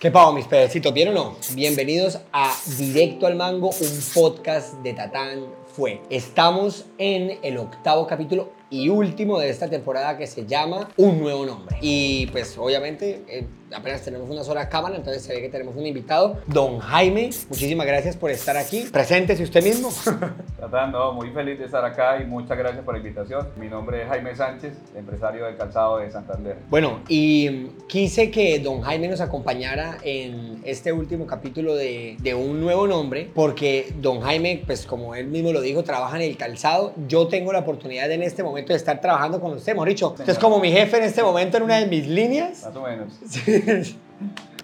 ¿Qué 0.00 0.12
pavo, 0.12 0.32
mis 0.32 0.46
pedecitos? 0.46 0.94
¿Bien 0.94 1.08
o 1.08 1.12
no? 1.12 1.36
Bienvenidos 1.54 2.20
a 2.32 2.54
Directo 2.76 3.26
al 3.26 3.34
Mango, 3.34 3.70
un 3.70 4.00
podcast 4.14 4.74
de 4.74 4.92
Tatán 4.94 5.46
Fue. 5.74 6.00
Estamos 6.08 6.84
en 6.98 7.40
el 7.42 7.58
octavo 7.58 8.06
capítulo 8.06 8.52
y 8.70 8.88
último 8.88 9.38
de 9.38 9.48
esta 9.48 9.68
temporada 9.68 10.16
que 10.16 10.26
se 10.26 10.46
llama 10.46 10.88
Un 10.96 11.20
Nuevo 11.20 11.46
Nombre. 11.46 11.76
Y 11.80 12.26
pues 12.26 12.56
obviamente 12.58 13.22
eh, 13.28 13.46
apenas 13.72 14.02
tenemos 14.02 14.28
una 14.28 14.44
sola 14.44 14.68
cámara, 14.68 14.96
entonces 14.96 15.22
se 15.22 15.34
ve 15.34 15.40
que 15.40 15.48
tenemos 15.48 15.74
un 15.76 15.86
invitado, 15.86 16.38
don 16.46 16.78
Jaime. 16.78 17.30
Muchísimas 17.48 17.86
gracias 17.86 18.16
por 18.16 18.30
estar 18.30 18.56
aquí. 18.56 18.86
Preséntese 18.92 19.42
usted 19.42 19.62
mismo. 19.62 19.90
Tratando, 20.56 21.12
muy 21.12 21.30
feliz 21.30 21.58
de 21.58 21.64
estar 21.64 21.84
acá 21.84 22.20
y 22.20 22.26
muchas 22.26 22.58
gracias 22.58 22.84
por 22.84 22.94
la 22.94 22.98
invitación. 22.98 23.48
Mi 23.56 23.68
nombre 23.68 24.02
es 24.02 24.08
Jaime 24.08 24.34
Sánchez, 24.34 24.74
empresario 24.94 25.46
del 25.46 25.56
calzado 25.56 25.98
de 25.98 26.10
Santander. 26.10 26.56
Bueno, 26.68 27.00
y 27.08 27.68
quise 27.88 28.30
que 28.30 28.58
don 28.58 28.82
Jaime 28.82 29.08
nos 29.08 29.20
acompañara 29.20 29.98
en 30.02 30.60
este 30.64 30.92
último 30.92 31.26
capítulo 31.26 31.74
de, 31.74 32.16
de 32.20 32.34
Un 32.34 32.60
Nuevo 32.60 32.86
Nombre, 32.86 33.30
porque 33.34 33.92
don 34.00 34.20
Jaime, 34.20 34.62
pues 34.66 34.86
como 34.86 35.14
él 35.14 35.28
mismo 35.28 35.52
lo 35.52 35.60
dijo, 35.60 35.84
trabaja 35.84 36.16
en 36.16 36.22
el 36.22 36.36
calzado. 36.36 36.92
Yo 37.06 37.28
tengo 37.28 37.52
la 37.52 37.60
oportunidad 37.60 38.10
en 38.10 38.22
este 38.22 38.42
momento 38.42 38.57
de 38.66 38.74
estar 38.74 39.00
trabajando 39.00 39.40
con 39.40 39.52
usted, 39.52 39.72
mejor 39.72 39.88
dicho. 39.88 40.08
Usted 40.10 40.28
es 40.28 40.38
como 40.38 40.58
mi 40.60 40.70
jefe 40.72 40.98
en 40.98 41.04
este 41.04 41.22
momento 41.22 41.56
en 41.56 41.62
una 41.64 41.76
de 41.78 41.86
mis 41.86 42.06
líneas. 42.06 42.62
Más 42.64 42.76
o 42.76 42.82
menos. 42.82 43.12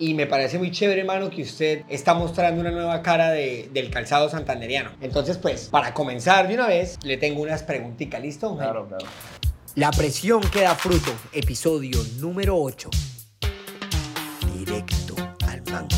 Y 0.00 0.14
me 0.14 0.26
parece 0.26 0.58
muy 0.58 0.72
chévere, 0.72 1.02
hermano, 1.02 1.30
que 1.30 1.42
usted 1.42 1.82
está 1.88 2.14
mostrando 2.14 2.60
una 2.60 2.72
nueva 2.72 3.00
cara 3.02 3.30
de- 3.30 3.70
del 3.72 3.90
calzado 3.90 4.28
santanderiano. 4.28 4.90
Entonces, 5.00 5.38
pues, 5.38 5.68
para 5.68 5.94
comenzar 5.94 6.48
de 6.48 6.54
una 6.54 6.66
vez, 6.66 6.98
le 7.04 7.16
tengo 7.16 7.40
unas 7.40 7.62
preguntitas. 7.62 8.20
¿Listo? 8.20 8.56
Claro, 8.56 8.88
claro. 8.88 9.06
La 9.76 9.92
presión 9.92 10.40
que 10.40 10.62
da 10.62 10.74
fruto, 10.74 11.12
episodio 11.32 12.00
número 12.18 12.56
8. 12.60 12.90
Directo 14.58 15.14
al 15.46 15.62
mango. 15.70 15.96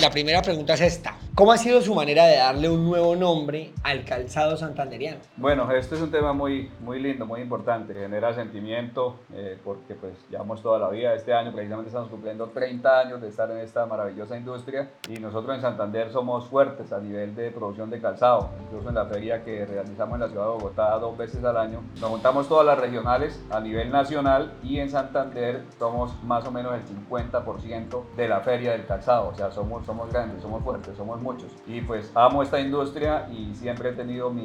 La 0.00 0.10
primera 0.10 0.40
pregunta 0.40 0.72
es 0.72 0.80
esta. 0.80 1.16
¿Cómo 1.36 1.50
ha 1.50 1.58
sido 1.58 1.80
su 1.80 1.96
manera 1.96 2.26
de 2.26 2.36
darle 2.36 2.70
un 2.70 2.84
nuevo 2.84 3.16
nombre 3.16 3.72
al 3.82 4.04
calzado 4.04 4.56
santanderiano? 4.56 5.18
Bueno, 5.36 5.68
este 5.72 5.96
es 5.96 6.00
un 6.00 6.12
tema 6.12 6.32
muy, 6.32 6.70
muy 6.78 7.00
lindo, 7.00 7.26
muy 7.26 7.40
importante. 7.40 7.92
Genera 7.92 8.32
sentimiento 8.32 9.16
eh, 9.32 9.58
porque 9.64 9.96
pues 9.96 10.12
llevamos 10.30 10.62
toda 10.62 10.78
la 10.78 10.90
vida. 10.90 11.12
Este 11.12 11.34
año 11.34 11.52
precisamente 11.52 11.88
estamos 11.88 12.08
cumpliendo 12.08 12.50
30 12.50 13.00
años 13.00 13.20
de 13.20 13.30
estar 13.30 13.50
en 13.50 13.58
esta 13.58 13.84
maravillosa 13.84 14.36
industria 14.36 14.90
y 15.08 15.14
nosotros 15.14 15.56
en 15.56 15.62
Santander 15.62 16.12
somos 16.12 16.44
fuertes 16.46 16.92
a 16.92 17.00
nivel 17.00 17.34
de 17.34 17.50
producción 17.50 17.90
de 17.90 18.00
calzado. 18.00 18.50
Incluso 18.66 18.90
en 18.90 18.94
la 18.94 19.06
feria 19.06 19.42
que 19.42 19.66
realizamos 19.66 20.14
en 20.14 20.20
la 20.20 20.28
ciudad 20.28 20.44
de 20.44 20.50
Bogotá 20.52 20.96
dos 21.00 21.18
veces 21.18 21.42
al 21.42 21.56
año, 21.56 21.82
nos 22.00 22.10
juntamos 22.10 22.48
todas 22.48 22.64
las 22.64 22.78
regionales 22.78 23.44
a 23.50 23.58
nivel 23.58 23.90
nacional 23.90 24.52
y 24.62 24.78
en 24.78 24.88
Santander 24.88 25.64
somos 25.80 26.14
más 26.22 26.46
o 26.46 26.52
menos 26.52 26.74
el 26.74 26.84
50% 26.84 28.14
de 28.14 28.28
la 28.28 28.38
feria 28.38 28.70
del 28.70 28.86
calzado. 28.86 29.30
O 29.30 29.34
sea, 29.34 29.50
somos, 29.50 29.84
somos 29.84 30.12
grandes, 30.12 30.40
somos 30.40 30.62
fuertes, 30.62 30.96
somos 30.96 31.23
muchos. 31.24 31.50
Y 31.66 31.80
pues 31.80 32.12
amo 32.14 32.42
esta 32.44 32.60
industria 32.60 33.26
y 33.32 33.52
siempre 33.56 33.88
he 33.88 33.92
tenido 33.92 34.30
mi, 34.30 34.42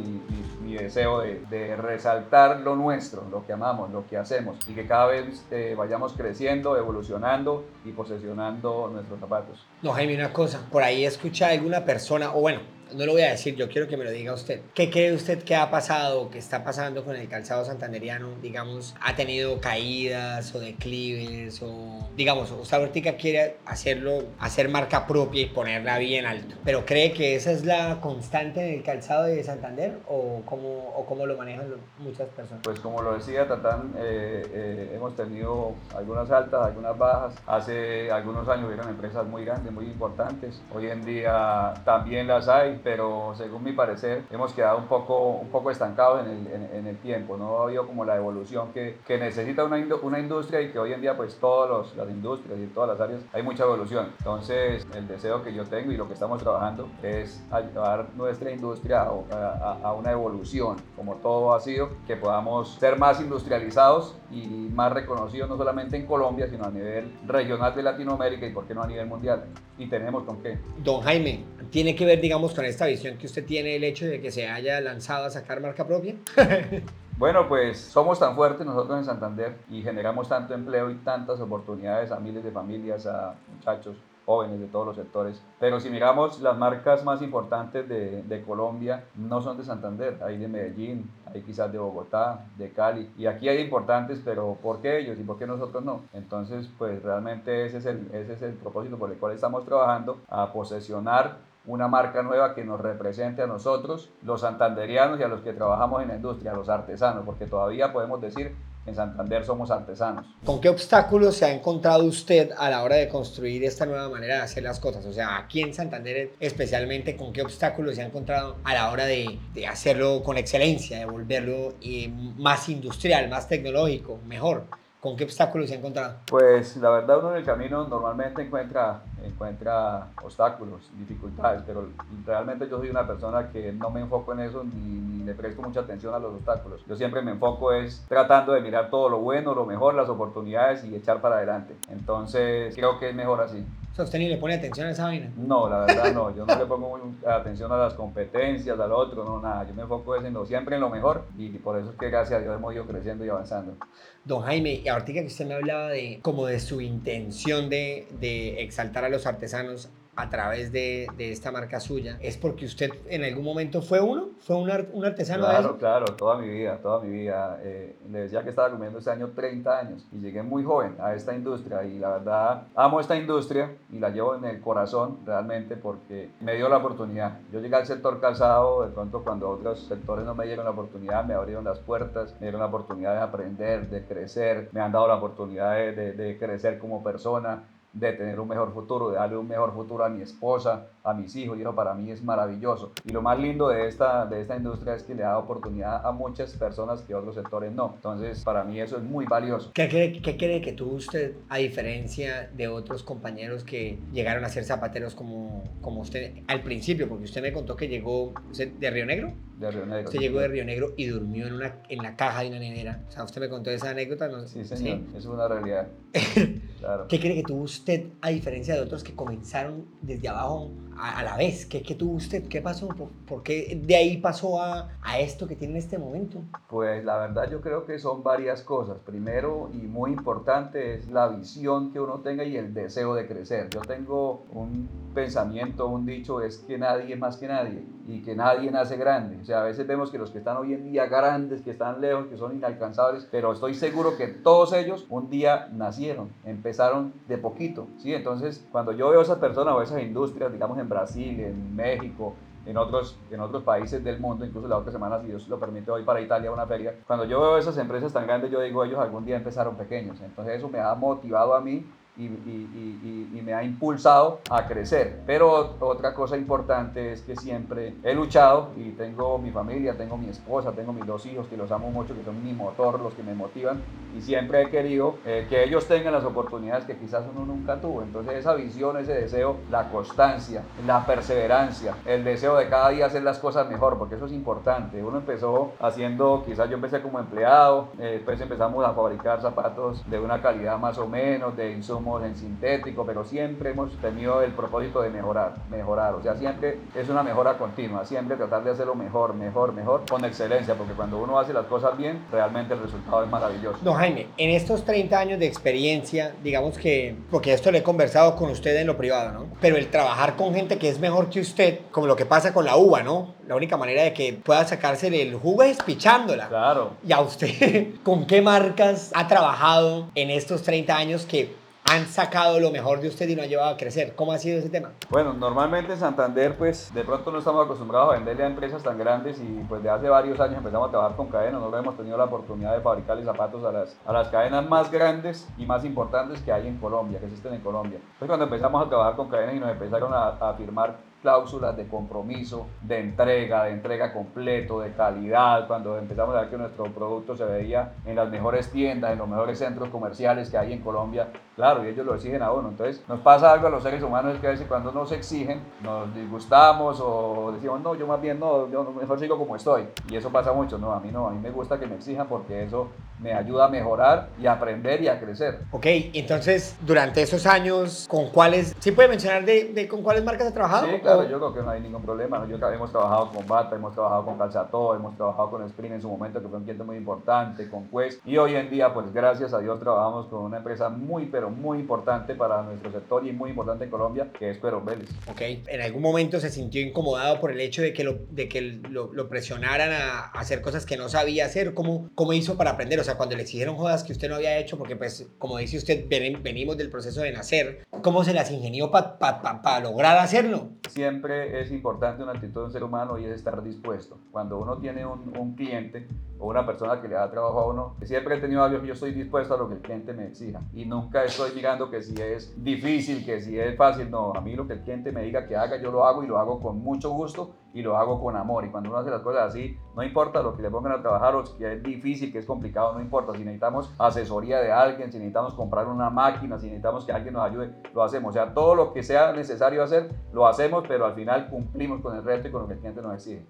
mi- 0.64 0.70
deseo 0.80 1.20
de, 1.22 1.42
de 1.50 1.76
resaltar 1.76 2.62
lo 2.62 2.76
nuestro, 2.76 3.24
lo 3.32 3.46
que 3.46 3.54
amamos, 3.54 3.92
lo 3.92 4.06
que 4.08 4.18
hacemos 4.18 4.56
y 4.68 4.74
que 4.74 4.88
cada 4.88 5.08
vez 5.08 5.46
eh, 5.52 5.76
vayamos 5.78 6.14
creciendo, 6.14 6.78
evolucionando 6.78 7.66
y 7.84 7.92
posesionando 7.92 8.90
nuestros 8.94 9.20
zapatos. 9.20 9.66
No, 9.82 9.92
Jaime, 9.92 10.16
una 10.16 10.32
cosa. 10.32 10.62
Por 10.72 10.84
ahí 10.84 11.06
escucha 11.06 11.50
alguna 11.50 11.84
persona, 11.86 12.32
o 12.34 12.42
bueno, 12.42 12.62
no 12.94 13.06
lo 13.06 13.14
voy 13.14 13.22
a 13.22 13.32
decir, 13.32 13.56
yo 13.56 13.70
quiero 13.70 13.88
que 13.88 13.98
me 13.98 14.04
lo 14.04 14.12
diga 14.12 14.34
usted. 14.34 14.62
¿Qué 14.74 14.90
cree 14.90 15.14
usted 15.14 15.44
que 15.44 15.56
ha 15.56 15.70
pasado, 15.70 16.30
que 16.30 16.38
está 16.38 16.64
pasando 16.64 17.04
con 17.04 17.16
el 17.16 17.28
calzado 17.28 17.66
santanderiano? 17.66 18.30
Digamos, 18.42 18.96
ha 19.02 19.16
tenido 19.16 19.60
caídas 19.60 20.54
o 20.56 20.60
declives 20.60 21.62
o, 21.62 22.10
digamos, 22.16 22.52
usted 22.52 22.78
ahorita 22.78 23.16
quiere 23.18 23.58
hacerlo, 23.66 24.24
hacer 24.40 24.70
marca 24.70 25.08
propia 25.08 25.42
y 25.42 25.46
ponerla 25.48 25.98
bien 25.98 26.26
alto. 26.26 26.56
¿Pero 26.64 26.86
cree 26.86 27.14
que 27.14 27.36
esa 27.36 27.52
es 27.52 27.66
la 27.66 28.00
constante 28.02 28.62
del 28.62 28.84
calzado 28.84 29.24
de 29.24 29.44
Santander 29.44 30.00
o 30.08 30.42
cómo, 30.46 30.94
o 30.96 31.06
cómo 31.06 31.26
lo 31.26 31.38
manejan 31.38 31.68
muchas 32.00 32.28
personas? 32.30 32.64
Pues 32.64 32.80
como 32.80 33.02
lo 33.02 33.14
decía 33.14 33.48
Tatán, 33.48 33.94
eh, 33.98 34.44
eh, 34.52 34.92
hemos 34.96 35.16
tenido 35.16 35.74
algunas 35.96 36.30
altas, 36.32 36.66
algunas 36.66 36.98
bajas. 36.98 37.36
Hace 37.48 38.12
algunos 38.12 38.48
años 38.48 38.66
hubieron 38.66 38.90
empresas 38.90 39.26
muy 39.26 39.46
grandes, 39.46 39.72
muy 39.72 39.86
importantes. 39.86 40.62
Hoy 40.74 40.88
en 40.88 41.06
día 41.06 41.74
también 41.86 42.28
las 42.28 42.48
hay, 42.48 42.79
pero 42.84 43.34
según 43.36 43.64
mi 43.64 43.74
parecer 43.74 44.24
hemos 44.32 44.54
quedado 44.54 44.78
un 44.78 44.86
poco, 44.88 45.30
un 45.30 45.50
poco 45.50 45.72
estancados 45.72 46.26
en 46.26 46.32
el, 46.32 46.48
en- 46.48 46.70
en 46.76 46.88
el 46.88 46.98
tiempo. 46.98 47.38
No 47.38 47.60
ha 47.60 47.64
habido 47.64 47.86
como 47.88 48.06
la 48.06 48.16
evolución 48.18 48.72
que, 48.74 48.98
que 49.06 49.18
necesita 49.18 49.64
una, 49.66 49.78
una 50.02 50.20
industria 50.20 50.62
y 50.62 50.72
que 50.72 50.80
hoy 50.80 50.94
en 50.94 51.02
día 51.02 51.16
pues 51.18 51.38
todas 51.40 51.96
las 51.96 52.10
industrias 52.10 52.60
y 52.60 52.68
todas 52.68 52.90
las 52.90 53.00
áreas 53.02 53.22
hay 53.34 53.44
mucha 53.44 53.64
evolución. 53.64 54.08
Entonces 54.20 54.86
el 54.96 55.08
deseo 55.08 55.44
que 55.44 55.54
yo 55.54 55.66
tengo 55.66 55.92
y 55.92 55.98
lo 55.98 56.08
que 56.08 56.14
estamos 56.14 56.42
trabajando 56.42 56.88
es 57.04 57.44
ayudar 57.52 58.08
nuestra 58.16 58.52
industria 58.52 59.02
a, 59.02 59.06
a- 59.32 59.80
a 59.84 59.94
una 59.94 60.12
evolución, 60.12 60.78
como 60.96 61.16
todo 61.16 61.54
ha 61.54 61.60
sido, 61.60 61.90
que 62.08 62.16
podamos 62.16 62.76
ser 62.76 62.98
más 62.98 63.20
industrializados 63.22 64.16
y 64.32 64.70
más 64.74 64.92
reconocidos 64.94 65.50
no 65.50 65.58
solamente 65.58 65.98
en 65.98 66.06
Colombia, 66.06 66.48
sino 66.48 66.66
a 66.66 66.70
nivel 66.72 67.12
regional 67.26 67.74
de 67.76 67.84
Latinoamérica 67.84 68.46
y 68.46 68.52
por 68.54 68.66
qué 68.66 68.74
no 68.76 68.84
a 68.84 68.88
nivel 68.88 69.08
mundial. 69.08 69.46
Y 69.78 69.88
tenemos 69.88 70.24
con 70.24 70.42
qué. 70.42 70.60
Don 70.84 71.02
Jaime, 71.02 71.44
¿tiene 71.70 71.96
que 71.96 72.06
ver, 72.06 72.22
digamos, 72.22 72.54
con 72.54 72.66
esta 72.66 72.86
visión 72.86 73.18
que 73.18 73.26
usted 73.26 73.46
tiene 73.46 73.76
el 73.76 73.84
hecho 73.84 74.06
de 74.06 74.22
que 74.22 74.32
se 74.32 74.48
haya 74.48 74.80
lanzado 74.82 75.26
a 75.26 75.30
sacar 75.30 75.62
marca 75.62 75.86
propia? 75.86 76.16
Bueno, 77.20 77.50
pues 77.50 77.78
somos 77.78 78.18
tan 78.18 78.34
fuertes 78.34 78.66
nosotros 78.66 78.98
en 78.98 79.04
Santander 79.04 79.58
y 79.70 79.82
generamos 79.82 80.30
tanto 80.30 80.54
empleo 80.54 80.90
y 80.90 80.96
tantas 81.00 81.42
oportunidades 81.42 82.12
a 82.12 82.20
miles 82.22 82.46
de 82.46 82.52
familias, 82.52 83.06
a 83.06 83.36
muchachos 83.54 83.98
jóvenes 84.26 84.62
de 84.62 84.68
todos 84.68 84.86
los 84.86 84.96
sectores. 84.96 85.44
Pero 85.60 85.82
si 85.82 85.90
miramos 85.90 86.40
las 86.40 86.58
marcas 86.58 87.04
más 87.04 87.22
importantes 87.22 87.90
de, 87.90 88.24
de 88.24 88.42
Colombia, 88.44 89.04
no 89.16 89.42
son 89.42 89.58
de 89.58 89.66
Santander, 89.66 90.18
hay 90.24 90.38
de 90.38 90.48
Medellín, 90.48 91.12
hay 91.26 91.42
quizás 91.42 91.70
de 91.72 91.78
Bogotá, 91.78 92.46
de 92.56 92.72
Cali. 92.72 93.12
Y 93.18 93.26
aquí 93.26 93.50
hay 93.50 93.60
importantes, 93.60 94.22
pero 94.24 94.58
¿por 94.64 94.82
qué 94.82 95.00
ellos 95.00 95.20
y 95.20 95.24
por 95.24 95.38
qué 95.38 95.46
nosotros 95.46 95.84
no? 95.84 96.04
Entonces, 96.14 96.70
pues 96.78 97.04
realmente 97.04 97.66
ese 97.66 97.80
es 97.80 97.86
el, 97.86 98.08
ese 98.14 98.32
es 98.32 98.42
el 98.44 98.54
propósito 98.54 98.98
por 98.98 99.12
el 99.12 99.18
cual 99.18 99.34
estamos 99.34 99.66
trabajando, 99.66 100.22
a 100.30 100.54
posesionar 100.54 101.49
una 101.66 101.88
marca 101.88 102.24
nueva 102.24 102.56
que 102.56 102.64
nos 102.64 102.80
represente 102.80 103.42
a 103.42 103.48
nosotros, 103.48 104.10
los 104.24 104.42
santanderianos 104.42 105.20
y 105.20 105.24
a 105.24 105.28
los 105.28 105.42
que 105.42 105.54
trabajamos 105.54 106.02
en 106.02 106.10
la 106.10 106.16
industria, 106.16 106.54
los 106.54 106.70
artesanos, 106.70 107.26
porque 107.26 107.46
todavía 107.46 107.94
podemos 107.94 108.22
decir 108.22 108.56
en 108.86 108.96
Santander 108.96 109.46
somos 109.46 109.70
artesanos. 109.72 110.26
¿Con 110.44 110.60
qué 110.60 110.70
obstáculos 110.70 111.36
se 111.36 111.46
ha 111.46 111.52
encontrado 111.52 112.06
usted 112.06 112.52
a 112.58 112.70
la 112.70 112.84
hora 112.84 112.96
de 112.96 113.08
construir 113.08 113.64
esta 113.64 113.86
nueva 113.86 114.10
manera 114.10 114.38
de 114.38 114.42
hacer 114.42 114.64
las 114.64 114.80
cosas? 114.80 115.06
O 115.06 115.14
sea, 115.14 115.38
aquí 115.38 115.62
en 115.62 115.74
Santander 115.74 116.32
especialmente, 116.40 117.16
¿con 117.16 117.32
qué 117.32 117.42
obstáculos 117.42 117.96
se 117.96 118.02
ha 118.02 118.06
encontrado 118.06 118.58
a 118.64 118.74
la 118.74 118.92
hora 118.92 119.06
de, 119.06 119.38
de 119.54 119.68
hacerlo 119.68 120.24
con 120.24 120.38
excelencia, 120.38 120.98
de 121.00 121.06
volverlo 121.06 121.76
eh, 121.82 122.10
más 122.38 122.68
industrial, 122.70 123.30
más 123.30 123.48
tecnológico, 123.48 124.20
mejor? 124.26 124.66
¿Con 125.00 125.16
qué 125.16 125.24
obstáculos 125.24 125.70
se 125.70 125.76
ha 125.76 125.78
encontrado? 125.78 126.16
Pues 126.28 126.76
la 126.76 126.90
verdad 126.90 127.20
uno 127.20 127.32
en 127.32 127.38
el 127.38 127.46
camino 127.46 127.88
normalmente 127.88 128.42
encuentra, 128.42 129.02
encuentra 129.24 130.08
obstáculos, 130.22 130.92
dificultades, 130.98 131.64
pero 131.66 131.88
realmente 132.26 132.68
yo 132.70 132.80
soy 132.80 132.90
una 132.90 133.08
persona 133.08 133.50
que 133.50 133.72
no 133.72 133.90
me 133.92 134.02
enfoco 134.02 134.34
en 134.34 134.42
eso 134.42 134.62
ni, 134.62 134.74
ni 134.74 135.24
le 135.24 135.34
presto 135.36 135.62
mucha 135.62 135.80
atención 135.80 136.14
a 136.14 136.20
los 136.20 136.34
obstáculos. 136.34 136.84
Yo 136.86 136.98
siempre 136.98 137.22
me 137.22 137.32
enfoco 137.32 137.72
es 137.72 138.04
tratando 138.10 138.52
de 138.52 138.60
mirar 138.60 138.90
todo 138.90 139.08
lo 139.08 139.20
bueno, 139.20 139.56
lo 139.56 139.66
mejor, 139.66 139.94
las 139.96 140.10
oportunidades 140.10 140.84
y 140.84 140.94
echar 140.94 141.22
para 141.22 141.38
adelante. 141.38 141.78
Entonces 141.88 142.76
creo 142.76 143.00
que 143.00 143.10
es 143.10 143.16
mejor 143.16 143.40
así. 143.40 143.66
Sea, 144.00 144.06
¿usted 144.06 144.20
ni 144.20 144.30
le 144.30 144.38
pone 144.38 144.54
atención 144.54 144.88
a 144.88 144.92
esa 144.92 145.04
vaina? 145.04 145.30
No, 145.36 145.68
la 145.68 145.80
verdad 145.80 146.14
no, 146.14 146.34
yo 146.34 146.46
no 146.46 146.56
le 146.56 146.66
pongo 146.66 146.98
muy 146.98 147.02
atención 147.28 147.70
a 147.70 147.76
las 147.76 147.96
competencias, 147.96 148.80
al 148.80 148.94
otro, 148.94 149.26
no, 149.26 149.42
nada, 149.42 149.68
yo 149.68 149.74
me 149.74 149.82
enfoco 149.82 150.16
en 150.16 150.34
lo, 150.34 150.46
siempre 150.46 150.76
en 150.76 150.82
lo 150.82 150.90
mejor 150.90 151.26
y 151.38 151.50
por 151.50 151.78
eso 151.78 151.90
es 151.92 151.98
que 151.98 152.10
gracias 152.10 152.40
a 152.40 152.42
Dios 152.42 152.56
hemos 152.56 152.74
ido 152.74 152.86
creciendo 152.86 153.26
y 153.26 153.30
avanzando. 153.30 153.76
Don 154.24 154.42
Jaime, 154.44 154.76
y 154.76 154.88
ahorita 154.88 155.12
que 155.12 155.26
usted 155.26 155.46
me 155.46 155.56
hablaba 155.56 155.90
de 155.90 156.20
como 156.22 156.46
de 156.46 156.62
su 156.62 156.80
intención 156.80 157.70
de, 157.70 158.08
de 158.22 158.64
exaltar 158.64 159.04
a 159.04 159.10
los 159.10 159.28
artesanos 159.28 159.90
a 160.20 160.30
través 160.30 160.72
de, 160.72 161.08
de 161.18 161.32
esta 161.32 161.52
marca 161.52 161.80
suya, 161.80 162.18
¿es 162.22 162.38
porque 162.38 162.66
usted 162.66 162.90
en 163.10 163.24
algún 163.24 163.44
momento 163.46 163.82
fue 163.82 164.02
uno? 164.02 164.30
¿Fue 164.40 164.56
un, 164.56 164.70
ar- 164.70 164.88
un 164.94 165.06
artesano 165.06 165.44
de 165.46 165.50
Claro, 165.52 165.68
eso? 165.70 165.78
claro, 165.78 166.06
toda 166.16 166.38
mi 166.38 166.50
vida, 166.50 166.78
toda 166.82 167.00
mi 167.02 167.10
vida. 167.10 167.60
Eh, 167.64 167.96
le 168.12 168.20
decía 168.22 168.44
que 168.44 168.50
estaba 168.50 168.70
cumpliendo 168.70 169.00
este 169.00 169.12
año 169.12 169.30
30 169.30 169.80
años 169.80 170.06
y 170.12 170.20
llegué 170.20 170.44
muy 170.44 170.64
joven 170.64 170.96
a 171.00 171.14
esta 171.16 171.34
industria 171.34 171.84
y 171.84 172.00
la 172.00 172.10
verdad 172.10 172.64
amo 172.76 173.00
esta 173.00 173.16
industria 173.16 173.72
y 173.92 174.00
la 174.00 174.10
llevo 174.10 174.36
en 174.36 174.44
el 174.46 174.60
corazón 174.60 175.20
realmente 175.26 175.76
porque 175.78 176.30
me 176.42 176.56
dio 176.56 176.68
la 176.70 176.78
oportunidad. 176.78 177.40
Yo 177.52 177.60
llegué 177.60 177.76
al 177.76 177.86
sector 177.86 178.20
calzado, 178.20 178.84
de 178.86 178.90
pronto 178.94 179.24
cuando 179.24 179.50
otros 179.50 179.80
sectores 179.88 180.26
no 180.26 180.36
me 180.36 180.46
dieron 180.46 180.66
la 180.66 180.72
oportunidad, 180.72 181.24
me 181.26 181.34
abrieron 181.34 181.64
las 181.64 181.80
puertas, 181.80 182.34
me 182.40 182.48
dieron 182.48 182.60
la 182.60 182.68
oportunidad 182.68 183.14
de 183.16 183.22
aprender, 183.22 183.90
de 183.90 184.04
crecer, 184.04 184.70
me 184.74 184.82
han 184.82 184.92
dado 184.92 185.08
la 185.08 185.16
oportunidad 185.16 185.76
de, 185.76 185.92
de- 185.94 186.14
de 186.14 186.38
crecer 186.38 186.78
como 186.80 187.04
persona 187.04 187.64
de 188.00 188.14
tener 188.14 188.40
un 188.40 188.48
mejor 188.48 188.72
futuro, 188.74 189.10
de 189.10 189.16
darle 189.16 189.38
un 189.38 189.48
mejor 189.48 189.74
futuro 189.74 190.06
a 190.06 190.10
mi 190.10 190.22
esposa, 190.22 190.88
a 191.10 191.14
mis 191.14 191.36
hijos, 191.36 191.58
y 191.58 191.62
eso 191.62 191.76
para 191.76 191.94
mí 191.94 192.12
es 192.12 192.24
maravilloso. 192.24 192.92
Y 193.06 193.12
lo 193.12 193.22
más 193.22 193.40
lindo 193.40 193.70
de 193.70 193.88
esta, 193.88 194.26
de 194.26 194.42
esta 194.42 194.56
industria 194.56 194.96
es 194.96 195.04
que 195.04 195.16
le 195.16 195.24
da 195.24 195.38
oportunidad 195.38 196.06
a 196.06 196.12
muchas 196.12 196.54
personas 196.54 197.02
que 197.02 197.16
otros 197.16 197.36
sectores 197.36 197.72
no. 197.72 197.94
Entonces, 197.96 198.44
para 198.44 198.64
mí 198.64 198.80
eso 198.80 198.98
es 198.98 199.04
muy 199.04 199.26
valioso. 199.26 199.72
¿Qué 199.74 199.88
cree, 199.90 200.22
qué 200.22 200.38
cree 200.38 200.62
que 200.62 200.74
tuvo 200.74 200.96
usted 200.96 201.34
a 201.50 201.58
diferencia 201.58 202.50
de 202.56 202.68
otros 202.68 203.04
compañeros 203.04 203.64
que 203.64 203.98
llegaron 204.14 204.44
a 204.46 204.50
ser 204.50 204.64
zapateros 204.64 205.16
como, 205.16 205.64
como 205.82 206.02
usted 206.02 206.44
al 206.48 206.62
principio? 206.62 207.08
Porque 207.08 207.26
usted 207.26 207.42
me 207.42 207.54
contó 207.54 207.76
que 207.76 207.88
llegó 207.88 208.34
de 208.58 208.90
Río 208.90 209.06
Negro. 209.06 209.34
De 209.58 209.72
Río 209.72 209.86
Negro. 209.86 210.06
Usted 210.06 210.20
llegó 210.20 210.40
de 210.40 210.48
Río 210.48 210.66
Negro 210.66 210.94
y 210.96 211.08
durmió 211.08 211.48
en, 211.48 211.54
una, 211.54 211.76
en 211.90 212.02
la 212.02 212.16
caja 212.16 212.42
de 212.42 212.50
una 212.50 212.60
nenera. 212.60 213.04
O 213.10 213.12
sea, 213.12 213.24
usted 213.24 213.42
me 213.42 213.50
contó 213.50 213.70
esa 213.72 213.90
anécdota. 213.90 214.28
¿no? 214.28 214.48
Sí, 214.48 214.64
señor. 214.64 215.02
Es 215.16 215.26
una 215.26 215.48
realidad. 215.48 215.88
claro. 216.80 217.08
¿Qué 217.08 217.20
cree 217.20 217.36
que 217.36 217.44
tuvo 217.44 217.64
usted 217.64 218.08
a 218.22 218.30
diferencia 218.30 218.74
de 218.74 218.82
otros 218.82 219.04
que 219.04 219.14
comenzaron 219.14 219.86
desde 220.02 220.30
abajo 220.30 220.72
a, 221.00 221.24
la 221.24 221.38
vez? 221.38 221.66
¿Qué, 221.66 221.82
¿Qué, 221.82 221.96
tuvo 221.96 222.14
usted? 222.14 222.48
¿Qué 222.48 222.62
pasó? 222.62 222.88
¿Por, 222.88 223.44
qué 223.44 223.80
de 223.82 223.96
ahí 223.96 224.18
pasó 224.18 224.62
a, 224.62 224.90
a, 225.02 225.20
esto 225.20 225.48
que 225.48 225.56
tiene 225.56 225.74
en 225.74 225.80
este 225.80 225.98
momento? 225.98 226.42
Pues 226.68 227.04
la 227.04 227.18
verdad 227.18 227.50
yo 227.50 227.62
creo 227.62 227.86
que 227.86 228.00
son 228.00 228.24
varias 228.24 228.62
cosas. 228.64 228.98
Primero 229.06 229.70
y 229.74 229.78
muy 229.78 230.12
importante 230.12 230.96
es 230.96 231.10
la 231.10 231.28
visión 231.28 231.92
que 231.92 232.00
uno 232.00 232.20
tenga 232.20 232.44
y 232.44 232.58
el 232.58 232.74
deseo 232.74 233.16
de 233.16 233.28
crecer. 233.28 233.70
Yo 233.70 233.82
tengo 233.82 234.46
un 234.52 234.90
pensamiento, 235.14 235.88
un 235.88 236.06
dicho, 236.06 236.42
es 236.42 236.58
que 236.60 236.78
nadie 236.78 237.14
es 237.14 237.20
más 237.20 237.38
que 237.38 237.48
nadie 237.48 237.84
y 238.10 238.24
que 238.24 238.36
nadie 238.36 238.72
nace 238.72 238.98
grande. 238.98 239.38
O 239.40 239.46
sea, 239.46 239.62
a 239.62 239.64
veces 239.64 239.86
vemos 239.86 240.10
que 240.10 240.18
los 240.18 240.32
que 240.32 240.40
están 240.40 240.58
hoy 240.58 240.74
en 240.74 240.84
día 240.84 241.06
grandes, 241.06 241.62
que 241.62 241.70
están 241.70 242.02
lejos, 242.02 242.26
que 242.26 242.38
son 242.38 242.56
inalcanzables, 242.56 243.28
pero 243.32 243.52
estoy 243.54 243.76
seguro 243.76 244.18
que 244.18 244.28
todos 244.28 244.74
ellos 244.74 245.06
un 245.10 245.30
día 245.30 245.70
nacieron, 245.72 246.32
empezaron 246.44 247.14
de 247.28 247.38
poquito, 247.38 247.88
¿sí? 247.98 248.14
Entonces, 248.16 248.66
cuando 248.72 248.94
yo 248.94 249.10
veo 249.10 249.20
a 249.20 249.24
esas 249.24 249.38
personas 249.38 249.76
o 249.76 249.82
esas 249.84 250.02
industrias, 250.02 250.52
digamos 250.52 250.80
en 250.80 250.90
Brasil, 250.90 251.40
en 251.40 251.76
México, 251.76 252.34
en 252.66 252.78
otros, 252.78 253.16
en 253.30 253.40
otros 253.42 253.64
países 253.64 254.04
del 254.04 254.20
mundo, 254.20 254.44
incluso 254.44 254.68
la 254.68 254.78
otra 254.78 254.92
semana, 254.92 255.22
si 255.22 255.28
Dios 255.28 255.48
lo 255.48 255.60
permite, 255.60 255.92
hoy 255.92 256.04
para 256.04 256.20
Italia 256.20 256.52
una 256.52 256.66
feria. 256.66 256.96
Cuando 257.06 257.26
yo 257.26 257.40
veo 257.40 257.58
esas 257.58 257.78
empresas 257.78 258.12
tan 258.12 258.26
grandes, 258.26 258.50
yo 258.50 258.60
digo, 258.60 258.84
ellos 258.84 259.00
algún 259.00 259.24
día 259.24 259.38
empezaron 259.38 259.76
pequeños. 259.76 260.20
Entonces 260.22 260.58
eso 260.58 260.68
me 260.68 260.80
ha 260.80 260.96
motivado 260.96 261.54
a 261.54 261.62
mí 261.62 261.86
y, 262.20 262.26
y, 262.26 263.30
y, 263.34 263.42
me 263.42 263.54
ha 263.54 263.64
impulsado 263.64 264.42
a 264.50 264.68
crecer. 264.68 265.22
Pero 265.26 265.78
otra 265.80 266.14
cosa 266.14 266.36
importante 266.36 267.14
es 267.14 267.22
que 267.22 267.36
siempre 267.36 267.96
he 268.04 268.14
luchado 268.14 268.72
y 268.76 268.92
tengo 268.92 269.38
mi 269.38 269.52
familia, 269.52 269.96
tengo 269.98 270.18
mi 270.18 270.28
esposa, 270.28 270.74
tengo 270.74 270.92
mis 270.92 271.06
dos 271.06 271.26
hijos 271.26 271.48
que 271.48 271.56
los 271.56 271.72
amo 271.72 271.90
mucho, 271.90 272.14
que 272.14 272.24
son 272.24 272.44
mi 272.44 272.52
motor, 272.52 273.00
los 273.00 273.14
que 273.14 273.24
me 273.24 273.34
motivan 273.34 273.82
y 274.16 274.22
siempre 274.22 274.64
he 274.64 274.70
querido 274.70 275.16
eh, 275.26 275.46
que 275.50 275.64
ellos 275.64 275.88
tengan 275.88 276.14
las 276.14 276.24
oportunidades 276.26 276.86
que 276.86 276.98
quizás 276.98 277.24
uno 277.34 277.46
nunca 277.46 277.80
tuvo. 277.80 278.02
Entonces 278.02 278.36
esa 278.36 278.54
visión, 278.54 278.98
ese 278.98 279.14
deseo, 279.14 279.58
la 279.70 279.90
constancia, 279.90 280.64
la 280.86 281.06
perseverancia, 281.06 281.96
el 282.06 282.24
deseo 282.24 282.58
de 282.58 282.68
cada 282.68 282.90
día 282.90 283.06
hacer 283.06 283.24
las 283.24 283.40
cosas 283.40 283.70
mejor, 283.70 283.98
porque 283.98 284.16
eso 284.16 284.26
es 284.26 284.34
importante. 284.34 285.02
Uno 285.02 285.20
empezó 285.20 285.74
haciendo, 285.80 286.44
quizás 286.46 286.70
yo 286.70 286.76
empecé 286.76 287.02
como 287.02 287.20
empleado, 287.20 287.90
eh, 288.00 288.14
después 288.16 288.42
empezamos 288.42 288.86
a 288.86 288.94
fabricar 288.94 289.42
zapatos 289.42 290.04
de 290.10 290.20
una 290.20 290.42
calidad 290.42 290.78
más 290.78 290.98
o 290.98 291.08
menos, 291.08 291.56
de 291.56 291.72
insumos 291.72 292.09
en 292.18 292.36
sintético, 292.36 293.06
pero 293.06 293.24
siempre 293.24 293.72
hemos 293.72 293.92
tenido 294.02 294.42
el 294.42 294.52
propósito 294.52 295.02
de 295.02 295.10
mejorar, 295.10 295.56
mejorar. 295.70 296.16
O 296.16 296.24
sea, 296.24 296.36
siempre 296.36 296.80
es 296.96 297.08
una 297.10 297.22
mejora 297.24 297.58
continua, 297.58 298.06
siempre 298.06 298.36
tratar 298.36 298.64
de 298.64 298.72
hacerlo 298.72 298.96
mejor, 298.96 299.34
mejor, 299.36 299.74
mejor, 299.74 300.04
con 300.10 300.26
excelencia, 300.26 300.76
porque 300.76 300.94
cuando 300.94 301.20
uno 301.20 301.40
hace 301.40 301.54
las 301.54 301.66
cosas 301.68 301.96
bien, 301.98 302.26
realmente 302.32 302.74
el 302.74 302.82
resultado 302.82 303.24
es 303.24 303.30
maravilloso. 303.30 303.78
Don 303.84 303.96
Jaime, 303.96 304.28
en 304.38 304.50
estos 304.50 304.84
30 304.84 305.20
años 305.20 305.40
de 305.40 305.46
experiencia, 305.46 306.34
digamos 306.44 306.78
que, 306.78 307.16
porque 307.30 307.54
esto 307.54 307.72
le 307.72 307.80
he 307.80 307.84
conversado 307.84 308.36
con 308.36 308.50
usted 308.50 308.76
en 308.78 308.88
lo 308.88 308.98
privado, 308.98 309.32
¿no? 309.32 309.46
Pero 309.62 309.78
el 309.78 309.90
trabajar 309.92 310.36
con 310.36 310.54
gente 310.54 310.78
que 310.80 310.90
es 310.90 311.00
mejor 311.00 311.30
que 311.30 311.42
usted, 311.42 311.82
como 311.92 312.08
lo 312.08 312.16
que 312.16 312.26
pasa 312.26 312.54
con 312.54 312.66
la 312.66 312.76
uva, 312.78 313.04
¿no? 313.04 313.36
La 313.48 313.56
única 313.56 313.78
manera 313.78 314.04
de 314.04 314.14
que 314.14 314.34
pueda 314.34 314.66
sacarse 314.66 315.08
el 315.08 315.36
jugo 315.36 315.64
es 315.64 315.78
pichándola. 315.84 316.48
Claro. 316.48 316.92
¿Y 317.06 317.12
a 317.12 317.22
usted 317.22 317.88
con 318.04 318.26
qué 318.26 318.42
marcas 318.42 319.12
ha 319.14 319.28
trabajado 319.28 320.10
en 320.16 320.30
estos 320.30 320.64
30 320.64 320.96
años 320.96 321.26
que 321.26 321.59
han 321.90 322.06
sacado 322.06 322.60
lo 322.60 322.70
mejor 322.70 323.00
de 323.00 323.08
usted 323.08 323.28
y 323.28 323.36
lo 323.36 323.42
han 323.42 323.50
llevado 323.50 323.74
a 323.74 323.78
crecer. 323.78 324.14
¿Cómo 324.16 324.32
ha 324.32 324.38
sido 324.38 324.60
ese 324.60 324.70
tema? 324.70 324.92
Bueno, 325.10 325.34
normalmente 325.34 325.94
en 325.94 326.00
Santander, 326.00 326.56
pues 326.56 326.94
de 326.94 327.04
pronto 327.04 327.32
no 327.32 327.40
estamos 327.40 327.66
acostumbrados 327.66 328.12
a 328.12 328.18
venderle 328.18 328.44
a 328.44 328.48
empresas 328.48 328.84
tan 328.84 329.00
grandes 329.00 329.40
y 329.40 329.64
pues 329.68 329.82
de 329.82 329.90
hace 329.90 330.08
varios 330.08 330.40
años 330.40 330.60
empezamos 330.60 330.90
a 330.90 330.92
trabajar 330.92 331.18
con 331.18 331.30
cadenas. 331.30 331.60
No 331.60 331.76
hemos 331.76 331.98
tenido 331.98 332.16
la 332.16 332.26
oportunidad 332.26 332.76
de 332.76 332.82
fabricarle 332.82 333.24
zapatos 333.26 333.64
a 333.66 333.72
las, 333.72 333.98
a 334.06 334.14
las 334.14 334.28
cadenas 334.28 334.70
más 334.70 334.92
grandes 334.92 335.48
y 335.58 335.66
más 335.66 335.84
importantes 335.84 336.42
que 336.42 336.52
hay 336.52 336.68
en 336.68 336.78
Colombia, 336.78 337.20
que 337.20 337.26
existen 337.26 337.56
en 337.56 337.62
Colombia. 337.62 338.00
Pues 338.20 338.30
cuando 338.30 338.46
empezamos 338.46 338.86
a 338.86 338.90
trabajar 338.90 339.16
con 339.16 339.28
cadenas 339.28 339.56
y 339.56 339.60
nos 339.60 339.72
empezaron 339.72 340.14
a, 340.14 340.28
a 340.28 340.54
firmar 340.54 341.09
cláusulas 341.22 341.76
de 341.76 341.88
compromiso, 341.88 342.68
de 342.82 343.00
entrega, 343.00 343.66
de 343.66 343.72
entrega 343.72 344.14
completo, 344.14 344.80
de 344.80 344.94
calidad, 344.94 345.68
cuando 345.68 345.98
empezamos 345.98 346.36
a 346.36 346.42
ver 346.42 346.50
que 346.50 346.58
nuestro 346.58 346.86
producto 346.86 347.36
se 347.36 347.46
veía 347.46 347.94
en 348.06 348.16
las 348.16 348.30
mejores 348.30 348.72
tiendas, 348.72 349.12
en 349.12 349.20
los 349.20 349.28
mejores 349.28 349.60
centros 349.60 349.90
comerciales 349.90 350.50
que 350.50 350.58
hay 350.58 350.74
en 350.74 350.82
Colombia, 350.82 351.28
claro, 351.56 351.84
y 351.84 351.90
ellos 351.90 352.06
lo 352.06 352.16
exigen 352.16 352.42
a 352.42 352.52
uno. 352.52 352.70
Entonces, 352.70 353.04
nos 353.08 353.20
pasa 353.20 353.52
algo 353.52 353.68
a 353.68 353.70
los 353.70 353.84
seres 353.84 354.02
humanos 354.02 354.36
es 354.36 354.40
que 354.40 354.48
a 354.48 354.52
veces 354.52 354.68
cuando 354.68 354.92
nos 354.92 355.12
exigen, 355.12 355.62
nos 355.82 356.14
disgustamos 356.16 357.02
o 357.02 357.52
decimos, 357.54 357.82
no, 357.82 357.96
yo 357.96 358.08
más 358.08 358.22
bien 358.22 358.40
no, 358.40 358.70
yo 358.70 358.84
mejor 358.84 359.20
sigo 359.20 359.38
como 359.38 359.56
estoy. 359.56 359.88
Y 360.10 360.16
eso 360.16 360.30
pasa 360.30 360.54
mucho, 360.54 360.78
no, 360.78 360.94
a 360.94 361.00
mí 361.00 361.12
no, 361.12 361.28
a 361.28 361.32
mí 361.32 361.40
me 361.40 361.52
gusta 361.52 361.80
que 361.80 361.86
me 361.86 361.96
exijan 361.96 362.28
porque 362.28 362.64
eso 362.64 362.90
me 363.20 363.34
ayuda 363.34 363.66
a 363.66 363.68
mejorar 363.68 364.30
y 364.42 364.48
a 364.48 364.54
aprender 364.54 365.02
y 365.02 365.10
a 365.10 365.20
crecer. 365.20 365.60
Ok, 365.72 365.86
entonces, 366.14 366.78
durante 366.82 367.22
esos 367.22 367.46
años, 367.46 368.08
¿con 368.10 368.30
cuáles, 368.30 368.76
sí 368.80 368.92
puede 368.92 369.10
mencionar 369.10 369.44
de, 369.44 369.66
de 369.74 369.88
con 369.88 370.02
cuáles 370.02 370.24
marcas 370.24 370.48
ha 370.48 370.54
trabajado? 370.54 370.88
Sí, 370.88 371.00
claro, 371.02 371.09
yo 371.30 371.38
creo 371.38 371.54
que 371.54 371.62
no 371.62 371.70
hay 371.70 371.82
ningún 371.82 372.04
problema. 372.04 372.46
Yo, 372.48 372.56
hemos 372.56 372.92
trabajado 372.92 373.32
con 373.32 373.48
Bata, 373.48 373.76
hemos 373.76 373.94
trabajado 373.94 374.26
con 374.26 374.38
Calzató, 374.38 374.96
hemos 374.96 375.16
trabajado 375.16 375.52
con 375.52 375.64
Sprint 375.64 375.96
en 375.96 376.02
su 376.02 376.10
momento, 376.10 376.42
que 376.42 376.48
fue 376.48 376.58
un 376.58 376.64
cliente 376.64 376.84
muy 376.84 376.98
importante, 376.98 377.70
con 377.70 377.88
Quest. 377.90 378.26
Y 378.26 378.38
hoy 378.38 378.56
en 378.56 378.70
día, 378.70 378.94
pues 378.94 379.14
gracias 379.14 379.54
a 379.54 379.60
Dios, 379.60 379.80
trabajamos 379.80 380.28
con 380.28 380.44
una 380.44 380.58
empresa 380.58 380.90
muy, 380.90 381.26
pero 381.26 381.50
muy 381.50 381.80
importante 381.80 382.36
para 382.36 382.62
nuestro 382.64 382.92
sector 382.92 383.26
y 383.26 383.32
muy 383.32 383.52
importante 383.52 383.86
en 383.86 383.90
Colombia, 383.92 384.30
que 384.38 384.52
es 384.52 384.58
Cuero 384.58 384.84
Vélez. 384.84 385.10
Ok, 385.30 385.42
¿en 385.42 385.82
algún 385.82 386.02
momento 386.02 386.40
se 386.40 386.50
sintió 386.50 386.82
incomodado 386.82 387.40
por 387.40 387.52
el 387.52 387.60
hecho 387.60 387.82
de 387.82 387.94
que 387.94 388.04
lo, 388.04 388.18
de 388.30 388.48
que 388.50 388.62
lo, 388.62 389.14
lo 389.14 389.30
presionaran 389.30 389.92
a 389.92 390.26
hacer 390.32 390.62
cosas 390.62 390.86
que 390.86 390.98
no 390.98 391.10
sabía 391.10 391.46
hacer? 391.46 391.74
¿Cómo, 391.74 392.10
¿Cómo 392.16 392.34
hizo 392.34 392.58
para 392.58 392.72
aprender? 392.72 393.00
O 393.00 393.04
sea, 393.04 393.18
cuando 393.18 393.36
le 393.36 393.44
exigieron 393.44 393.76
jodas 393.76 394.04
que 394.04 394.12
usted 394.12 394.30
no 394.30 394.36
había 394.36 394.58
hecho, 394.58 394.78
porque 394.78 394.96
pues, 394.96 395.28
como 395.38 395.58
dice 395.58 395.78
usted, 395.78 396.06
venimos 396.08 396.78
del 396.78 396.90
proceso 396.90 397.22
de 397.22 397.32
nacer, 397.32 397.86
¿cómo 398.02 398.24
se 398.24 398.34
las 398.34 398.52
ingenió 398.52 398.92
para 398.92 399.18
pa, 399.18 399.80
lograr 399.80 400.18
hacerlo? 400.18 400.70
Siempre 401.00 401.62
es 401.62 401.72
importante 401.72 402.22
una 402.24 402.34
actitud 402.34 402.60
de 402.60 402.66
un 402.66 402.72
ser 402.74 402.84
humano 402.84 403.18
y 403.18 403.24
es 403.24 403.32
estar 403.32 403.64
dispuesto. 403.64 404.18
Cuando 404.32 404.60
uno 404.60 404.80
tiene 404.80 405.06
un, 405.06 405.56
cliente 405.56 406.06
o 406.38 406.50
una 406.50 406.66
persona 406.66 407.02
que 407.02 407.08
le 407.08 407.16
da 407.16 407.32
trabajo 407.32 407.58
a 407.62 407.68
uno, 407.68 407.96
siempre 408.04 408.36
he 408.36 408.42
tenido 408.42 408.62
algo, 408.62 408.84
yo 408.84 408.92
estoy 408.92 409.14
dispuesto 409.14 409.54
a 409.54 409.58
lo 409.58 409.70
que 409.70 409.76
el 409.76 409.80
cliente 409.80 410.12
me 410.12 410.28
exija 410.28 410.60
y 410.74 410.84
nunca 410.84 411.24
estoy 411.24 411.52
mirando 411.56 411.90
que 411.90 412.04
si 412.04 412.22
es 412.22 412.54
difícil, 412.62 413.26
que 413.26 413.40
si 413.40 413.58
es 413.58 413.78
fácil, 413.78 414.12
no, 414.12 414.34
a 414.36 414.42
mí 414.42 414.58
lo 414.58 414.68
que 414.68 414.74
el 414.74 414.82
cliente 414.82 415.14
me 415.14 415.24
diga 415.24 415.48
que 415.48 415.56
haga, 415.56 415.82
yo 415.82 415.90
lo 415.90 416.04
hago 416.04 416.22
y 416.22 416.28
lo 416.28 416.38
hago 416.38 416.60
con 416.60 416.80
mucho 416.80 417.12
gusto 417.12 417.56
y 417.74 417.82
lo 417.82 417.98
hago 417.98 418.22
con 418.22 418.36
amor 418.36 418.66
y 418.66 418.70
cuando 418.70 418.90
uno 418.90 419.00
hace 419.00 419.10
las 419.10 419.22
cosas 419.22 419.50
así, 419.50 419.78
no 419.96 420.04
importa 420.04 420.42
lo 420.42 420.56
que 420.56 420.62
le 420.62 420.70
pongan 420.70 420.94
a 420.94 421.02
trabajar 421.02 421.36
o 421.36 421.44
que 421.44 421.74
es 421.74 421.84
difícil, 421.84 422.32
que 422.32 422.40
es 422.40 422.46
complicado, 422.46 422.94
no 422.94 423.02
importa, 423.02 423.34
si 423.34 423.40
necesitamos 423.40 423.92
asesoría 423.98 424.60
de 424.60 424.72
alguien, 424.72 425.12
si 425.12 425.18
necesitamos 425.18 425.54
comprar 425.54 425.88
una 425.88 426.10
máquina, 426.10 426.58
si 426.58 426.66
necesitamos 426.66 427.06
que 427.06 427.12
alguien 427.12 427.34
nos 427.34 427.44
ayude, 427.44 427.74
lo 427.94 428.04
hacemos, 428.04 428.32
o 428.32 428.34
sea, 428.34 428.54
todo 428.54 428.76
lo 428.76 428.94
que 428.94 429.04
sea 429.04 429.32
necesario 429.34 429.84
hacer, 429.84 430.10
lo 430.34 430.48
hacemos, 430.48 430.84
pero 430.88 431.06
al 431.06 431.14
final 431.14 431.50
cumplimos 431.50 432.02
con 432.02 432.16
el 432.16 432.24
resto 432.24 432.48
y 432.48 432.52
con 432.52 432.62
lo 432.64 432.68
que 432.68 432.74
el 432.74 432.80
cliente 432.80 433.02
nos 433.02 433.16
exige. 433.16 433.46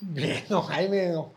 Bien, 0.00 0.42
no, 0.48 0.62
Jaime, 0.62 1.08
no. 1.08 1.32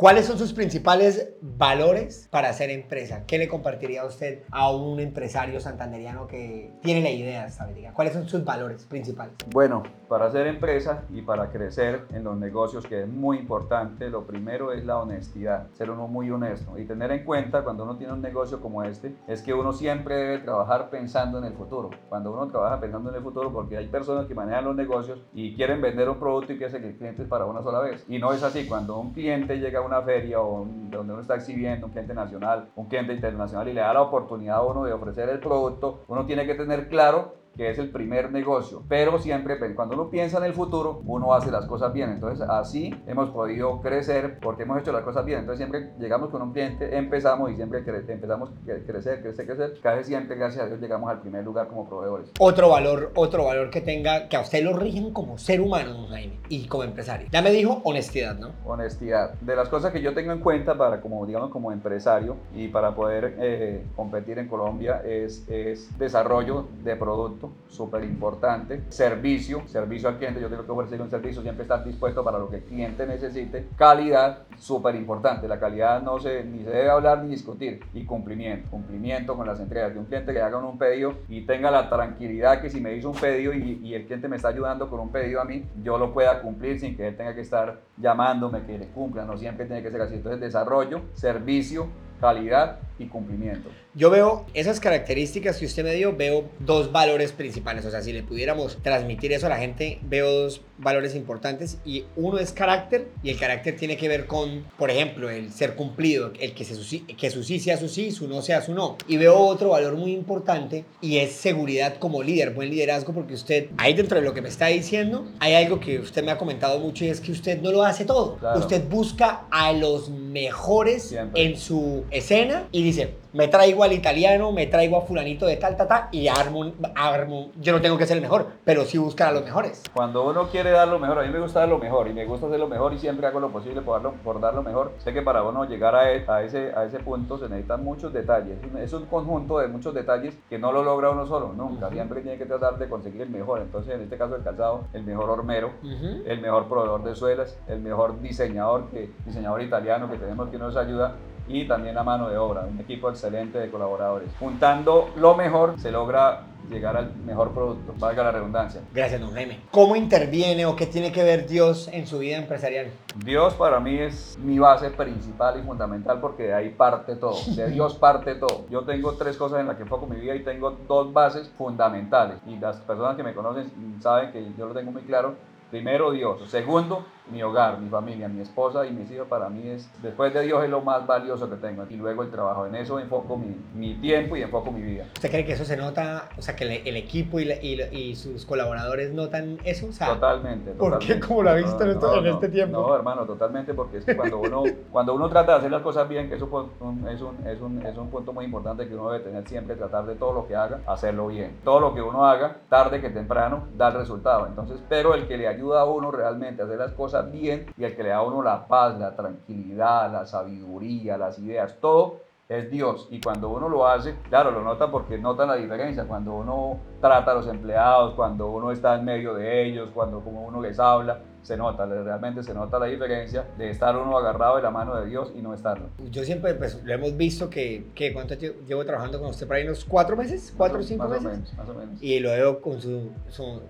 ¿Cuáles 0.00 0.24
son 0.24 0.38
sus 0.38 0.54
principales 0.54 1.34
valores 1.42 2.26
para 2.30 2.48
hacer 2.48 2.70
empresa? 2.70 3.24
¿Qué 3.26 3.36
le 3.36 3.48
compartiría 3.48 4.00
a 4.00 4.06
usted 4.06 4.44
a 4.50 4.70
un 4.70 4.98
empresario 4.98 5.60
santanderiano 5.60 6.26
que 6.26 6.72
tiene 6.80 7.02
la 7.02 7.10
idea, 7.10 7.50
sabe? 7.50 7.74
Diga, 7.74 7.92
¿Cuáles 7.92 8.14
son 8.14 8.26
sus 8.26 8.42
valores 8.42 8.84
principales? 8.84 9.34
Bueno, 9.52 9.82
para 10.10 10.26
hacer 10.26 10.48
empresa 10.48 11.04
y 11.08 11.22
para 11.22 11.50
crecer 11.50 12.08
en 12.12 12.24
los 12.24 12.36
negocios, 12.36 12.84
que 12.84 13.02
es 13.02 13.08
muy 13.08 13.38
importante, 13.38 14.10
lo 14.10 14.26
primero 14.26 14.72
es 14.72 14.84
la 14.84 14.98
honestidad, 14.98 15.70
ser 15.70 15.88
uno 15.88 16.08
muy 16.08 16.28
honesto 16.32 16.76
y 16.76 16.84
tener 16.84 17.12
en 17.12 17.24
cuenta 17.24 17.62
cuando 17.62 17.84
uno 17.84 17.96
tiene 17.96 18.14
un 18.14 18.20
negocio 18.20 18.60
como 18.60 18.82
este, 18.82 19.14
es 19.28 19.40
que 19.40 19.54
uno 19.54 19.72
siempre 19.72 20.16
debe 20.16 20.38
trabajar 20.38 20.90
pensando 20.90 21.38
en 21.38 21.44
el 21.44 21.52
futuro. 21.52 21.90
Cuando 22.08 22.32
uno 22.32 22.48
trabaja 22.48 22.80
pensando 22.80 23.10
en 23.10 23.14
el 23.14 23.22
futuro, 23.22 23.52
porque 23.52 23.76
hay 23.76 23.86
personas 23.86 24.26
que 24.26 24.34
manejan 24.34 24.64
los 24.64 24.74
negocios 24.74 25.22
y 25.32 25.54
quieren 25.54 25.80
vender 25.80 26.08
un 26.08 26.18
producto 26.18 26.54
y 26.54 26.64
hace 26.64 26.80
que 26.80 26.88
el 26.88 26.96
cliente 26.96 27.22
es 27.22 27.28
para 27.28 27.44
una 27.44 27.62
sola 27.62 27.78
vez. 27.78 28.04
Y 28.08 28.18
no 28.18 28.32
es 28.32 28.42
así. 28.42 28.66
Cuando 28.66 28.98
un 28.98 29.12
cliente 29.12 29.60
llega 29.60 29.78
a 29.78 29.82
una 29.82 30.02
feria 30.02 30.40
o 30.40 30.66
donde 30.90 31.12
uno 31.12 31.20
está 31.20 31.36
exhibiendo 31.36 31.86
un 31.86 31.92
cliente 31.92 32.14
nacional, 32.14 32.68
un 32.74 32.86
cliente 32.86 33.12
internacional 33.12 33.68
y 33.68 33.74
le 33.74 33.80
da 33.80 33.94
la 33.94 34.02
oportunidad 34.02 34.56
a 34.56 34.62
uno 34.62 34.82
de 34.82 34.92
ofrecer 34.92 35.28
el 35.28 35.38
producto, 35.38 36.00
uno 36.08 36.26
tiene 36.26 36.46
que 36.46 36.56
tener 36.56 36.88
claro 36.88 37.39
que 37.56 37.70
es 37.70 37.78
el 37.78 37.90
primer 37.90 38.30
negocio, 38.32 38.82
pero 38.88 39.18
siempre 39.18 39.58
cuando 39.74 39.94
uno 39.94 40.10
piensa 40.10 40.38
en 40.38 40.44
el 40.44 40.54
futuro, 40.54 41.02
uno 41.04 41.34
hace 41.34 41.50
las 41.50 41.66
cosas 41.66 41.92
bien. 41.92 42.10
Entonces 42.10 42.46
así 42.48 42.94
hemos 43.06 43.30
podido 43.30 43.80
crecer 43.80 44.38
porque 44.40 44.62
hemos 44.62 44.80
hecho 44.80 44.92
las 44.92 45.02
cosas 45.02 45.24
bien. 45.24 45.40
Entonces 45.40 45.58
siempre 45.58 45.92
llegamos 45.98 46.30
con 46.30 46.42
un 46.42 46.52
cliente, 46.52 46.96
empezamos 46.96 47.50
y 47.50 47.56
siempre 47.56 47.80
empezamos 48.08 48.50
a 48.50 48.86
crecer, 48.86 49.22
crecer, 49.22 49.46
crecer. 49.46 49.74
Casi 49.82 50.04
siempre, 50.04 50.36
gracias 50.36 50.64
a 50.64 50.66
Dios, 50.68 50.80
llegamos 50.80 51.10
al 51.10 51.20
primer 51.20 51.44
lugar 51.44 51.68
como 51.68 51.88
proveedores. 51.88 52.30
Otro 52.38 52.70
valor, 52.70 53.12
otro 53.14 53.44
valor 53.44 53.70
que 53.70 53.80
tenga, 53.80 54.28
que 54.28 54.36
a 54.36 54.40
usted 54.40 54.62
lo 54.62 54.72
rigen 54.72 55.12
como 55.12 55.38
ser 55.38 55.60
humano, 55.60 56.06
Jaime, 56.08 56.38
y 56.48 56.66
como 56.66 56.84
empresario. 56.84 57.28
Ya 57.30 57.42
me 57.42 57.50
dijo 57.50 57.80
honestidad, 57.84 58.38
¿no? 58.38 58.52
Honestidad. 58.64 59.34
De 59.40 59.56
las 59.56 59.68
cosas 59.68 59.92
que 59.92 60.00
yo 60.00 60.14
tengo 60.14 60.32
en 60.32 60.40
cuenta 60.40 60.76
para, 60.76 61.00
como 61.00 61.24
digamos, 61.26 61.50
como 61.50 61.72
empresario 61.72 62.36
y 62.54 62.68
para 62.68 62.94
poder 62.94 63.36
eh, 63.38 63.84
competir 63.96 64.38
en 64.38 64.48
Colombia 64.48 65.02
es, 65.04 65.46
es 65.48 65.96
desarrollo 65.98 66.68
de 66.82 66.96
producto 66.96 67.49
súper 67.68 68.04
importante. 68.04 68.82
Servicio, 68.88 69.62
servicio 69.66 70.08
al 70.08 70.18
cliente. 70.18 70.40
Yo 70.40 70.48
tengo 70.48 70.64
que 70.64 70.72
ofrecer 70.72 71.00
un 71.00 71.10
servicio, 71.10 71.42
siempre 71.42 71.62
estar 71.62 71.84
dispuesto 71.84 72.24
para 72.24 72.38
lo 72.38 72.50
que 72.50 72.56
el 72.56 72.64
cliente 72.64 73.06
necesite. 73.06 73.68
Calidad, 73.76 74.44
súper 74.56 74.94
importante. 74.94 75.48
La 75.48 75.58
calidad 75.58 76.02
no 76.02 76.18
se, 76.18 76.44
ni 76.44 76.64
se 76.64 76.70
debe 76.70 76.90
hablar 76.90 77.22
ni 77.22 77.30
discutir. 77.30 77.80
Y 77.94 78.04
cumplimiento, 78.04 78.70
cumplimiento 78.70 79.36
con 79.36 79.46
las 79.46 79.60
entregas. 79.60 79.94
De 79.94 80.00
un 80.00 80.06
cliente 80.06 80.32
que 80.32 80.40
haga 80.40 80.58
un 80.58 80.78
pedido 80.78 81.14
y 81.28 81.42
tenga 81.42 81.70
la 81.70 81.88
tranquilidad 81.88 82.60
que 82.60 82.70
si 82.70 82.80
me 82.80 82.94
hizo 82.94 83.10
un 83.10 83.16
pedido 83.16 83.52
y, 83.54 83.94
el 83.94 84.06
cliente 84.06 84.28
me 84.28 84.36
está 84.36 84.48
ayudando 84.48 84.88
con 84.88 85.00
un 85.00 85.10
pedido 85.10 85.40
a 85.40 85.44
mí, 85.44 85.64
yo 85.82 85.98
lo 85.98 86.12
pueda 86.12 86.40
cumplir 86.42 86.78
sin 86.78 86.96
que 86.96 87.08
él 87.08 87.16
tenga 87.16 87.34
que 87.34 87.40
estar 87.40 87.80
llamándome 87.96 88.62
que 88.64 88.78
le 88.78 88.86
cumpla. 88.88 89.24
No 89.24 89.36
siempre 89.36 89.66
tiene 89.66 89.82
que 89.82 89.90
ser 89.90 90.00
así. 90.02 90.14
Entonces, 90.14 90.40
desarrollo, 90.40 91.02
servicio, 91.14 91.88
calidad 92.20 92.78
y 92.98 93.06
cumplimiento. 93.06 93.70
Yo 93.94 94.10
veo 94.10 94.46
esas 94.54 94.78
características 94.78 95.56
que 95.56 95.66
usted 95.66 95.82
me 95.82 95.94
dio, 95.94 96.14
veo 96.14 96.44
dos 96.60 96.92
valores 96.92 97.32
principales. 97.32 97.84
O 97.86 97.90
sea, 97.90 98.02
si 98.02 98.12
le 98.12 98.22
pudiéramos 98.22 98.80
transmitir 98.82 99.32
eso 99.32 99.46
a 99.46 99.48
la 99.48 99.56
gente, 99.56 99.98
veo 100.02 100.30
dos 100.30 100.60
valores 100.78 101.14
importantes 101.14 101.78
y 101.84 102.04
uno 102.16 102.38
es 102.38 102.52
carácter 102.52 103.08
y 103.22 103.30
el 103.30 103.38
carácter 103.38 103.76
tiene 103.76 103.96
que 103.96 104.08
ver 104.08 104.26
con, 104.26 104.64
por 104.78 104.90
ejemplo, 104.90 105.28
el 105.28 105.52
ser 105.52 105.74
cumplido, 105.74 106.32
el 106.38 106.54
que, 106.54 106.64
se, 106.64 106.74
que 107.04 107.30
su 107.30 107.42
sí 107.42 107.58
sea 107.58 107.78
su 107.78 107.88
sí, 107.88 108.12
su 108.12 108.28
no 108.28 108.42
sea 108.42 108.60
su 108.62 108.74
no. 108.74 108.96
Y 109.08 109.16
veo 109.16 109.36
otro 109.36 109.70
valor 109.70 109.96
muy 109.96 110.12
importante 110.12 110.84
y 111.00 111.18
es 111.18 111.32
seguridad 111.32 111.96
como 111.98 112.22
líder, 112.22 112.50
buen 112.50 112.70
liderazgo, 112.70 113.12
porque 113.12 113.34
usted, 113.34 113.68
ahí 113.78 113.94
dentro 113.94 114.20
de 114.20 114.24
lo 114.24 114.34
que 114.34 114.42
me 114.42 114.48
está 114.48 114.66
diciendo, 114.66 115.26
hay 115.40 115.54
algo 115.54 115.80
que 115.80 115.98
usted 115.98 116.22
me 116.22 116.30
ha 116.30 116.38
comentado 116.38 116.78
mucho 116.78 117.04
y 117.04 117.08
es 117.08 117.20
que 117.20 117.32
usted 117.32 117.60
no 117.60 117.72
lo 117.72 117.82
hace 117.82 118.04
todo. 118.04 118.38
Usted 118.56 118.88
busca 118.88 119.46
a 119.50 119.72
los 119.72 120.10
mejores 120.10 121.14
en 121.34 121.56
su 121.56 122.04
escena 122.10 122.64
y 122.72 122.82
dice, 122.82 123.16
me 123.32 123.48
traigo 123.48 123.84
al 123.84 123.92
italiano, 123.92 124.52
me 124.52 124.66
traigo 124.66 124.98
a 124.98 125.02
fulanito 125.02 125.46
de 125.46 125.56
tal, 125.56 125.76
tal, 125.76 125.88
tal, 125.88 126.08
y 126.10 126.28
armo, 126.28 126.72
armo, 126.96 127.50
yo 127.60 127.72
no 127.72 127.80
tengo 127.80 127.96
que 127.96 128.06
ser 128.06 128.16
el 128.16 128.22
mejor, 128.22 128.46
pero 128.64 128.84
sí 128.84 128.98
buscar 128.98 129.28
a 129.28 129.32
los 129.32 129.44
mejores. 129.44 129.84
Cuando 129.92 130.28
uno 130.28 130.48
quiere 130.48 130.70
dar 130.70 130.88
lo 130.88 130.98
mejor, 130.98 131.18
a 131.18 131.22
mí 131.22 131.28
me 131.28 131.38
gusta 131.38 131.60
dar 131.60 131.68
lo 131.68 131.78
mejor, 131.78 132.08
y 132.08 132.12
me 132.12 132.24
gusta 132.24 132.46
hacer 132.46 132.58
lo 132.58 132.68
mejor, 132.68 132.92
y 132.92 132.98
siempre 132.98 133.26
hago 133.26 133.40
lo 133.40 133.50
posible 133.50 133.82
por, 133.82 134.02
darlo, 134.02 134.14
por 134.24 134.40
dar 134.40 134.54
lo 134.54 134.62
mejor. 134.62 134.92
Sé 134.98 135.12
que 135.12 135.22
para 135.22 135.42
uno 135.42 135.64
llegar 135.64 135.94
a, 135.94 136.12
e, 136.12 136.24
a, 136.26 136.42
ese, 136.42 136.72
a 136.74 136.84
ese 136.84 136.98
punto 136.98 137.38
se 137.38 137.48
necesitan 137.48 137.84
muchos 137.84 138.12
detalles, 138.12 138.58
es 138.78 138.92
un, 138.92 139.06
conjunto 139.06 139.58
de 139.58 139.68
muchos 139.68 139.94
detalles 139.94 140.38
que 140.48 140.58
no 140.58 140.72
lo 140.72 140.82
logra 140.82 141.10
uno 141.10 141.26
solo, 141.26 141.52
nunca, 141.52 141.90
siempre 141.90 142.20
tiene 142.20 142.38
que 142.38 142.46
tratar 142.46 142.78
de 142.78 142.88
conseguir 142.88 143.22
el 143.22 143.30
mejor, 143.30 143.60
entonces 143.60 143.94
en 143.94 144.02
este 144.02 144.16
caso 144.16 144.36
el 144.36 144.42
calzado, 144.42 144.84
el 144.92 145.02
mejor 145.02 145.30
hormero, 145.30 145.70
el 145.82 146.40
mejor 146.40 146.68
proveedor 146.68 147.02
de 147.02 147.14
suelas, 147.14 147.58
el 147.68 147.80
mejor 147.80 148.20
diseñador, 148.20 148.88
que, 148.90 149.10
diseñador 149.26 149.62
italiano 149.62 150.10
que 150.10 150.16
tenemos 150.16 150.48
que 150.48 150.58
nos 150.58 150.76
ayuda, 150.76 151.14
y 151.50 151.66
también 151.66 151.94
la 151.94 152.04
mano 152.04 152.28
de 152.28 152.38
obra, 152.38 152.62
un 152.62 152.78
equipo 152.78 153.10
excelente 153.10 153.58
de 153.58 153.70
colaboradores. 153.70 154.28
Juntando 154.38 155.10
lo 155.16 155.34
mejor 155.34 155.78
se 155.78 155.90
logra 155.90 156.44
llegar 156.70 156.96
al 156.96 157.16
mejor 157.16 157.52
producto, 157.52 157.92
valga 157.98 158.22
la 158.22 158.30
redundancia. 158.30 158.80
Gracias, 158.94 159.20
don 159.20 159.32
Jaime. 159.32 159.58
¿Cómo 159.72 159.96
interviene 159.96 160.64
o 160.66 160.76
qué 160.76 160.86
tiene 160.86 161.10
que 161.10 161.24
ver 161.24 161.48
Dios 161.48 161.88
en 161.92 162.06
su 162.06 162.20
vida 162.20 162.36
empresarial? 162.36 162.92
Dios 163.16 163.54
para 163.54 163.80
mí 163.80 163.98
es 163.98 164.38
mi 164.38 164.60
base 164.60 164.90
principal 164.90 165.58
y 165.58 165.62
fundamental 165.62 166.20
porque 166.20 166.44
de 166.44 166.54
ahí 166.54 166.68
parte 166.70 167.16
todo, 167.16 167.36
de 167.56 167.68
Dios 167.72 167.96
parte 167.96 168.36
todo. 168.36 168.66
Yo 168.70 168.82
tengo 168.82 169.14
tres 169.14 169.36
cosas 169.36 169.60
en 169.60 169.66
las 169.66 169.76
que 169.76 169.82
enfoco 169.82 170.06
mi 170.06 170.20
vida 170.20 170.36
y 170.36 170.44
tengo 170.44 170.70
dos 170.86 171.12
bases 171.12 171.50
fundamentales 171.58 172.36
y 172.46 172.56
las 172.56 172.76
personas 172.76 173.16
que 173.16 173.24
me 173.24 173.34
conocen 173.34 173.70
saben 174.00 174.30
que 174.30 174.46
yo 174.56 174.66
lo 174.66 174.74
tengo 174.74 174.92
muy 174.92 175.02
claro. 175.02 175.34
Primero 175.70 176.10
Dios, 176.10 176.48
segundo 176.50 177.04
mi 177.30 177.42
hogar, 177.42 177.78
mi 177.78 177.88
familia, 177.88 178.28
mi 178.28 178.40
esposa 178.40 178.86
y 178.86 178.92
mis 178.92 179.10
hijos 179.10 179.28
para 179.28 179.48
mí 179.48 179.68
es, 179.68 179.88
después 180.02 180.32
de 180.34 180.42
Dios 180.42 180.62
es 180.64 180.70
lo 180.70 180.80
más 180.80 181.06
valioso 181.06 181.48
que 181.48 181.56
tengo. 181.56 181.84
Y 181.88 181.96
luego 181.96 182.22
el 182.22 182.30
trabajo, 182.30 182.66
en 182.66 182.74
eso 182.74 182.98
enfoco 182.98 183.36
mi, 183.36 183.56
mi 183.74 183.94
tiempo 183.94 184.36
y 184.36 184.42
enfoco 184.42 184.70
mi 184.70 184.82
vida. 184.82 185.06
¿Usted 185.14 185.30
cree 185.30 185.44
que 185.44 185.52
eso 185.52 185.64
se 185.64 185.76
nota, 185.76 186.28
o 186.36 186.42
sea, 186.42 186.56
que 186.56 186.64
el, 186.64 186.96
equipo 186.96 187.40
y, 187.40 187.50
y, 187.50 187.80
y, 187.92 188.16
sus 188.16 188.44
colaboradores 188.44 189.12
notan 189.12 189.58
eso? 189.64 189.86
O 189.88 189.92
sea, 189.92 190.08
totalmente. 190.08 190.72
¿Por 190.72 190.98
qué? 190.98 191.20
¿Cómo 191.20 191.42
lo 191.42 191.50
ha 191.50 191.54
visto 191.54 191.82
en, 191.84 192.26
este 192.26 192.48
tiempo? 192.48 192.80
No, 192.80 192.94
hermano, 192.94 193.24
totalmente, 193.24 193.74
porque 193.74 193.98
es 193.98 194.04
que 194.04 194.16
cuando 194.16 194.38
uno, 194.38 194.62
cuando 194.92 195.14
uno 195.14 195.28
trata 195.28 195.52
de 195.52 195.58
hacer 195.58 195.70
las 195.70 195.82
cosas 195.82 196.08
bien, 196.08 196.28
que 196.28 196.36
eso 196.36 196.46
es 196.46 196.80
un, 196.80 197.08
es, 197.08 197.20
un, 197.20 197.46
es, 197.46 197.60
un, 197.60 197.86
es 197.86 197.96
un 197.96 198.10
punto 198.10 198.32
muy 198.32 198.44
importante 198.44 198.88
que 198.88 198.94
uno 198.94 199.10
debe 199.10 199.24
tener 199.24 199.46
siempre, 199.48 199.76
tratar 199.76 200.06
de 200.06 200.14
todo 200.14 200.32
lo 200.32 200.46
que 200.46 200.56
haga, 200.56 200.80
hacerlo 200.86 201.28
bien. 201.28 201.56
Todo 201.64 201.80
lo 201.80 201.94
que 201.94 202.02
uno 202.02 202.26
haga, 202.26 202.56
tarde 202.68 203.00
que 203.00 203.10
temprano, 203.10 203.68
da 203.76 203.88
el 203.88 203.94
resultado. 203.94 204.46
Entonces, 204.46 204.78
pero 204.88 205.14
el 205.14 205.26
que 205.26 205.36
le 205.36 205.48
ayuda 205.48 205.82
a 205.82 205.84
uno 205.84 206.10
realmente 206.10 206.62
a 206.62 206.64
hacer 206.64 206.78
las 206.78 206.92
cosas 206.92 207.19
bien 207.22 207.66
y 207.76 207.84
el 207.84 207.96
que 207.96 208.02
le 208.02 208.10
da 208.10 208.16
a 208.16 208.22
uno 208.22 208.42
la 208.42 208.66
paz, 208.66 208.98
la 208.98 209.14
tranquilidad, 209.14 210.10
la 210.12 210.26
sabiduría, 210.26 211.18
las 211.18 211.38
ideas, 211.38 211.76
todo 211.80 212.20
es 212.50 212.70
Dios. 212.70 213.06
Y 213.10 213.20
cuando 213.20 213.48
uno 213.48 213.68
lo 213.68 213.86
hace, 213.86 214.16
claro, 214.28 214.50
lo 214.50 214.62
nota 214.62 214.90
porque 214.90 215.16
nota 215.16 215.46
la 215.46 215.54
diferencia. 215.54 216.04
Cuando 216.06 216.34
uno 216.34 216.78
trata 217.00 217.30
a 217.30 217.34
los 217.34 217.46
empleados, 217.46 218.14
cuando 218.14 218.50
uno 218.50 218.72
está 218.72 218.96
en 218.96 219.04
medio 219.04 219.34
de 219.34 219.66
ellos, 219.66 219.90
cuando 219.94 220.20
como 220.20 220.42
uno 220.42 220.60
les 220.60 220.78
habla, 220.78 221.20
se 221.42 221.56
nota, 221.56 221.86
realmente 221.86 222.42
se 222.42 222.54
nota 222.54 222.78
la 222.78 222.86
diferencia 222.86 223.44
de 223.56 223.70
estar 223.70 223.96
uno 223.96 224.18
agarrado 224.18 224.56
de 224.56 224.62
la 224.62 224.70
mano 224.70 224.96
de 224.96 225.06
Dios 225.06 225.32
y 225.34 225.40
no 225.40 225.54
estarlo. 225.54 225.88
Yo 226.10 226.24
siempre, 226.24 226.54
pues, 226.54 226.82
lo 226.84 226.92
hemos 226.92 227.16
visto 227.16 227.48
que, 227.48 227.86
que 227.94 228.12
¿cuánto 228.12 228.34
llevo 228.34 228.84
trabajando 228.84 229.18
con 229.18 229.30
usted? 229.30 229.46
¿Por 229.46 229.56
ahí 229.56 229.64
unos 229.64 229.84
cuatro 229.84 230.16
meses? 230.16 230.52
¿Cuatro 230.56 230.78
o 230.78 230.82
cinco 230.82 231.08
más 231.08 231.22
meses? 231.22 231.26
O 231.26 231.30
menos, 231.30 231.54
más 231.56 231.68
o 231.68 231.74
menos. 231.74 232.02
Y 232.02 232.20
lo 232.20 232.30
veo 232.30 232.60
con 232.60 232.80
su, 232.80 233.10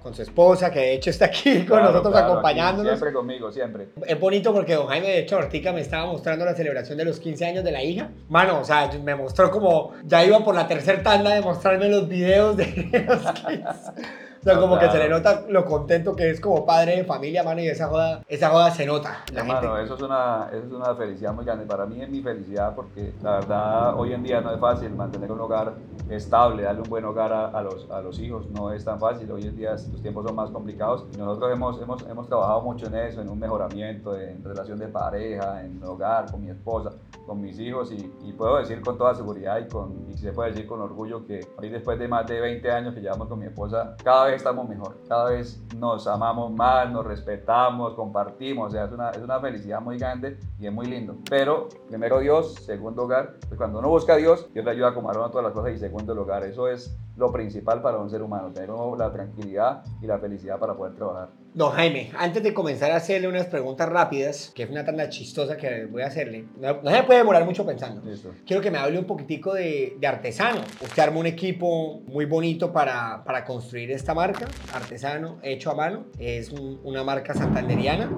con 0.03 0.15
su 0.15 0.23
esposa, 0.23 0.71
que 0.71 0.81
de 0.81 0.95
hecho 0.95 1.11
está 1.11 1.27
aquí 1.27 1.65
con 1.65 1.83
nosotros 1.83 2.15
acompañándonos. 2.15 2.99
siempre 2.99 3.13
conmigo, 3.13 3.53
siempre. 3.53 3.89
Es 4.07 4.19
bonito 4.19 4.53
porque 4.53 4.75
don 4.75 4.87
Jaime, 4.89 5.09
de 5.09 5.19
hecho, 5.21 5.37
Ortica 5.37 5.73
me 5.73 5.81
estaba 5.81 6.07
mostrando 6.07 6.45
la 6.45 6.55
celebración 6.55 6.99
de 6.99 7.05
los 7.05 7.21
15 7.21 7.47
años 7.47 7.65
de 7.65 7.73
la 7.73 7.83
hija. 7.83 8.11
Mano, 8.29 8.61
o 8.61 8.65
sea, 8.65 8.91
me 9.03 9.15
mostró 9.15 9.51
como, 9.51 9.93
ya 10.05 10.25
iba 10.25 10.43
por 10.45 10.55
la 10.55 10.67
tercera 10.67 11.03
tanda 11.03 11.31
de 11.31 11.41
mostrarme 11.41 11.89
los 11.89 12.09
videos 12.09 12.57
de 12.57 12.67
los 13.09 13.33
15. 13.33 14.21
O 14.41 14.43
sea, 14.43 14.59
como 14.59 14.79
que 14.79 14.89
se 14.91 14.97
le 14.97 15.11
nota 15.11 15.45
lo 15.51 15.67
contento 15.67 16.17
que 16.17 16.31
es 16.31 16.41
como 16.41 16.65
padre 16.65 16.97
de 16.97 17.05
familia, 17.05 17.43
mano, 17.43 17.61
y 17.61 17.69
esa 17.69 17.89
joda, 17.89 18.23
esa 18.27 18.49
joda 18.49 18.71
se 18.71 18.87
nota. 18.87 19.23
La 19.35 19.41
Hermano, 19.41 19.77
eso 19.77 19.97
es, 19.97 20.01
una, 20.01 20.49
eso 20.51 20.65
es 20.65 20.73
una 20.73 20.95
felicidad 20.95 21.35
muy 21.35 21.45
grande. 21.45 21.67
Para 21.67 21.85
mí 21.85 22.01
es 22.01 22.09
mi 22.09 22.23
felicidad 22.23 22.75
porque 22.75 23.13
la 23.23 23.33
verdad 23.33 23.99
hoy 23.99 24.15
en 24.15 24.23
día 24.23 24.41
no 24.41 24.51
es 24.51 24.59
fácil 24.59 24.95
mantener 24.95 25.31
un 25.31 25.41
hogar 25.41 25.75
estable, 26.09 26.63
darle 26.63 26.81
un 26.81 26.89
buen 26.89 27.05
hogar 27.05 27.31
a, 27.35 27.49
a, 27.49 27.61
los, 27.61 27.91
a 27.91 28.01
los 28.01 28.19
hijos. 28.19 28.47
No 28.51 28.73
es 28.73 28.83
tan 28.83 28.99
fácil. 28.99 29.31
Hoy 29.31 29.43
en 29.43 29.57
día 29.57 29.73
los 29.73 30.01
tiempos 30.01 30.25
son 30.25 30.35
más 30.35 30.49
complicados. 30.49 31.05
Y 31.13 31.19
nosotros 31.19 31.53
hemos, 31.53 31.81
hemos, 31.83 32.03
hemos 32.09 32.27
trabajado 32.27 32.63
mucho 32.63 32.87
en 32.87 32.95
eso, 32.95 33.21
en 33.21 33.29
un 33.29 33.39
mejoramiento, 33.39 34.19
en 34.19 34.43
relación 34.43 34.79
de 34.79 34.89
pareja, 34.89 35.63
en 35.63 35.85
hogar, 35.85 36.31
con 36.31 36.41
mi 36.41 36.49
esposa, 36.49 36.93
con 37.27 37.43
mis 37.43 37.59
hijos. 37.59 37.93
Y, 37.93 38.11
y 38.25 38.33
puedo 38.33 38.57
decir 38.57 38.81
con 38.81 38.97
toda 38.97 39.15
seguridad 39.15 39.59
y, 39.59 39.69
con, 39.69 40.07
y 40.09 40.17
se 40.17 40.33
puede 40.33 40.53
decir 40.53 40.67
con 40.67 40.81
orgullo 40.81 41.27
que 41.27 41.47
hoy 41.59 41.69
después 41.69 41.99
de 41.99 42.09
más 42.09 42.27
de 42.27 42.41
20 42.41 42.71
años 42.71 42.95
que 42.95 43.03
llevamos 43.03 43.29
con 43.29 43.39
mi 43.39 43.45
esposa, 43.45 43.97
cada 44.03 44.25
vez 44.25 44.30
estamos 44.35 44.69
mejor, 44.69 44.97
cada 45.09 45.31
vez 45.31 45.63
nos 45.77 46.07
amamos 46.07 46.53
más, 46.53 46.91
nos 46.91 47.07
respetamos, 47.07 47.95
compartimos, 47.95 48.69
o 48.69 48.71
sea, 48.71 48.85
es 48.85 48.93
una, 48.93 49.11
es 49.11 49.19
una 49.19 49.41
felicidad 49.41 49.81
muy 49.81 49.99
grande 49.99 50.39
y 50.59 50.67
es 50.67 50.73
muy 50.73 50.87
lindo. 50.87 51.17
Pero 51.29 51.69
primero 51.89 52.21
Dios, 52.21 52.55
segundo 52.55 53.05
hogar, 53.05 53.37
pues 53.49 53.57
cuando 53.57 53.79
uno 53.79 53.89
busca 53.89 54.15
a 54.15 54.17
Dios, 54.17 54.49
Dios 54.53 54.65
le 54.65 54.71
ayuda 54.71 54.89
a 54.89 54.91
acomodar 54.91 55.31
todas 55.31 55.45
las 55.45 55.53
cosas 55.53 55.73
y 55.73 55.79
segundo 55.79 56.13
el 56.13 56.19
hogar, 56.19 56.45
eso 56.45 56.69
es 56.69 56.97
lo 57.17 57.31
principal 57.31 57.83
para 57.83 57.99
un 57.99 58.11
ser 58.11 58.23
humano, 58.23 58.51
tener 58.53 58.71
la 58.71 59.13
tranquilidad 59.13 59.85
y 60.03 60.07
la 60.07 60.19
felicidad 60.19 60.59
para 60.59 60.75
poder 60.75 60.95
trabajar. 60.95 61.29
Don 61.53 61.73
Jaime, 61.73 62.13
antes 62.17 62.43
de 62.43 62.55
comenzar 62.55 62.93
a 62.93 62.97
hacerle 62.97 63.27
unas 63.27 63.47
preguntas 63.47 63.89
rápidas, 63.89 64.53
que 64.55 64.63
es 64.63 64.71
una 64.71 64.85
tanda 64.85 65.09
chistosa 65.09 65.57
que 65.57 65.87
voy 65.87 66.03
a 66.03 66.07
hacerle, 66.07 66.47
no, 66.59 66.81
se 66.89 67.03
puede 67.03 67.19
demorar 67.19 67.45
mucho 67.45 67.67
pensando. 67.67 68.03
Listo. 68.09 68.31
Quiero 68.47 68.63
que 68.63 68.71
me 68.71 68.79
hable 68.79 68.99
un 68.99 69.05
poquitico 69.05 69.53
de, 69.53 69.97
de 69.99 70.07
artesano. 70.07 70.61
Usted 70.81 71.03
armó 71.03 71.21
un 71.21 71.27
equipo 71.27 72.01
muy 72.07 72.25
bonito 72.25 72.73
para, 72.73 73.25
para 73.25 73.45
construir 73.45 73.91
esta 73.91 74.15
marca, 74.21 74.49
artesano, 74.75 75.39
hecho 75.43 75.71
a 75.71 75.75
mano. 75.75 76.05
Es 76.19 76.53
un, 76.53 76.79
una 76.85 77.03
marca 77.03 77.33
santanderiana 77.33 78.11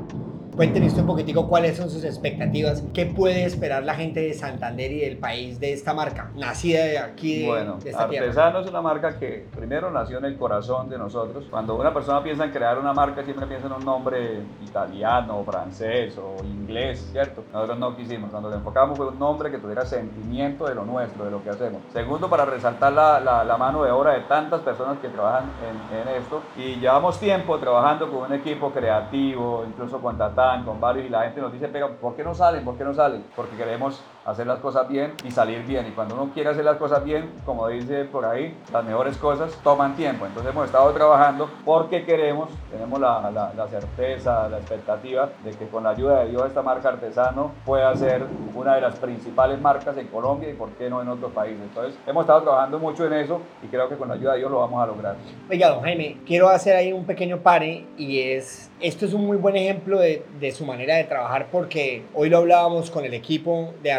Cuéntenos 0.55 0.89
usted 0.89 1.01
un 1.01 1.07
poquitico 1.07 1.49
cuáles 1.49 1.79
son 1.79 1.89
sus 1.89 2.05
expectativas, 2.05 2.85
qué 2.93 3.07
puede 3.07 3.45
esperar 3.45 3.85
la 3.85 3.95
gente 3.95 4.21
de 4.21 4.35
Santander 4.35 4.93
y 4.93 5.01
del 5.01 5.17
país 5.17 5.59
de 5.59 5.73
esta 5.73 5.95
marca, 5.95 6.31
nacida 6.37 6.85
de 6.85 6.99
aquí, 6.99 7.41
de, 7.41 7.49
bueno, 7.49 7.79
de 7.83 7.89
esta 7.89 8.07
tierra. 8.07 8.27
Artesano 8.27 8.61
es 8.61 8.69
una 8.69 8.83
marca 8.83 9.19
que 9.19 9.47
primero 9.57 9.91
nació 9.91 10.19
en 10.19 10.27
el 10.27 10.37
corazón 10.37 10.91
de 10.91 10.99
nosotros. 10.99 11.47
Cuando 11.49 11.75
una 11.77 11.95
persona 11.95 12.23
piensa 12.23 12.45
en 12.45 12.51
crear 12.51 12.79
una 12.79 12.93
marca, 12.93 13.25
siempre 13.25 13.47
piensa 13.47 13.67
en 13.67 13.73
un 13.73 13.85
nombre 13.85 14.43
italiano, 14.63 15.43
francés 15.43 16.19
o 16.19 16.45
inglés, 16.45 17.09
¿cierto? 17.13 17.45
Nosotros 17.51 17.79
no 17.79 17.97
quisimos. 17.97 18.31
Cuando 18.31 18.51
le 18.51 18.57
enfocamos 18.57 18.99
fue 18.99 19.09
un 19.09 19.19
nombre 19.19 19.51
que 19.51 19.57
tuviera 19.57 19.87
sentimiento 19.87 20.67
de 20.67 20.75
lo 20.75 20.85
nuestro, 20.85 21.25
de 21.25 21.31
lo 21.31 21.43
que 21.43 21.49
hacemos. 21.49 21.81
Segundo, 21.95 22.29
para 22.29 22.45
resaltar 22.45 22.93
la, 22.93 23.21
la, 23.21 23.43
la 23.43 23.57
mano 23.57 23.85
de 23.85 23.91
obra 23.91 24.13
de 24.13 24.21
tantas 24.23 24.61
personas 24.61 24.99
que 24.99 25.09
trabajan 25.09 25.51
en, 25.63 25.99
en, 25.99 26.09
esto. 26.21 26.43
Y 26.59 26.77
llevamos 26.77 27.19
tiempo 27.19 27.59
trabajando 27.59 28.11
con 28.11 28.25
un 28.25 28.35
equipo 28.35 28.71
creativo, 28.71 29.65
incluso 29.67 29.99
con 29.99 30.19
Con 30.65 30.81
varios, 30.81 31.07
y 31.07 31.09
la 31.09 31.23
gente 31.23 31.41
nos 31.41 31.53
dice, 31.53 31.69
pero 31.69 31.97
¿por 31.99 32.17
qué 32.17 32.25
no 32.25 32.35
salen? 32.35 32.65
¿Por 32.65 32.77
qué 32.77 32.83
no 32.83 32.93
salen? 32.93 33.25
Porque 33.37 33.57
queremos 33.57 34.03
hacer 34.25 34.47
las 34.47 34.59
cosas 34.61 34.89
bien 34.89 35.13
y 35.25 35.31
salir 35.31 35.65
bien. 35.65 35.87
Y 35.89 35.91
cuando 35.91 36.15
uno 36.15 36.31
quiere 36.33 36.51
hacer 36.51 36.65
las 36.65 36.77
cosas 36.77 37.05
bien, 37.05 37.31
como 37.45 37.69
dice 37.69 38.05
por 38.05 38.25
ahí, 38.25 38.57
las 38.73 38.85
mejores 38.85 39.17
cosas 39.17 39.53
toman 39.63 39.97
tiempo. 39.97 40.27
Entonces 40.27 40.53
hemos 40.53 40.67
estado 40.67 40.91
trabajando 40.93 41.51
porque 41.65 42.05
queremos, 42.05 42.51
tenemos 42.71 43.01
la, 43.01 43.31
la, 43.31 43.53
la 43.55 43.69
certeza, 43.69 44.49
la 44.49 44.59
expectativa 44.59 45.31
de 45.45 45.51
que 45.51 45.67
con 45.69 45.85
la 45.85 45.91
ayuda 45.91 46.21
de 46.21 46.31
Dios 46.31 46.47
esta 46.47 46.63
marca 46.63 46.89
artesano 46.89 47.53
pueda 47.65 47.95
ser 47.97 48.25
una 48.55 48.75
de 48.75 48.81
las 48.81 48.97
principales 48.97 49.61
marcas 49.61 49.97
en 49.97 50.07
Colombia 50.09 50.51
y 50.51 50.55
por 50.55 50.71
qué 50.71 50.89
no 50.89 51.03
en 51.03 51.09
otros 51.09 51.33
países. 51.33 51.61
Entonces 51.63 51.95
hemos 52.07 52.23
estado 52.23 52.43
trabajando 52.43 52.79
mucho 52.79 53.07
en 53.07 53.15
eso 53.15 53.41
y 53.63 53.67
creo 53.67 53.89
que 53.89 53.97
con 53.97 54.09
la 54.09 54.15
ayuda 54.15 54.33
de 54.33 54.39
Dios 54.39 54.51
lo 54.51 54.59
vamos 54.61 54.83
a 54.83 54.87
lograr. 54.87 55.17
Oiga, 55.51 55.69
don 55.69 55.83
Jaime, 55.83 56.19
quiero 56.27 56.49
hacer 56.49 56.77
ahí 56.77 56.93
un 56.93 57.05
pequeño 57.05 57.39
pare 57.39 57.85
y 57.97 58.21
es, 58.21 58.71
esto 58.81 59.07
es 59.07 59.13
un 59.13 59.27
muy 59.27 59.37
buen 59.37 59.57
ejemplo 59.57 59.99
de, 59.99 60.25
de 60.39 60.53
su 60.53 60.65
manera 60.65 60.97
de 60.97 61.05
trabajar 61.05 61.47
porque 61.51 62.05
hoy 62.15 62.29
lo 62.29 62.39
hablábamos 62.39 62.91
con 62.91 63.05
el 63.05 63.15
equipo 63.15 63.73
de 63.83 63.93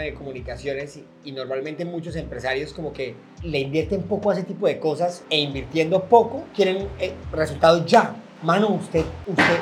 de 0.00 0.14
comunicaciones 0.14 0.96
y, 0.96 1.04
y 1.24 1.32
normalmente 1.32 1.84
muchos 1.84 2.16
empresarios 2.16 2.72
como 2.72 2.92
que 2.92 3.14
le 3.42 3.60
invierten 3.60 4.02
poco 4.02 4.30
a 4.30 4.34
ese 4.34 4.42
tipo 4.44 4.66
de 4.66 4.78
cosas 4.78 5.22
e 5.30 5.38
invirtiendo 5.38 6.04
poco 6.04 6.44
quieren 6.54 6.88
eh, 6.98 7.12
resultados 7.32 7.86
ya. 7.86 8.14
Mano, 8.42 8.68
usted, 8.68 9.04
usted, 9.26 9.58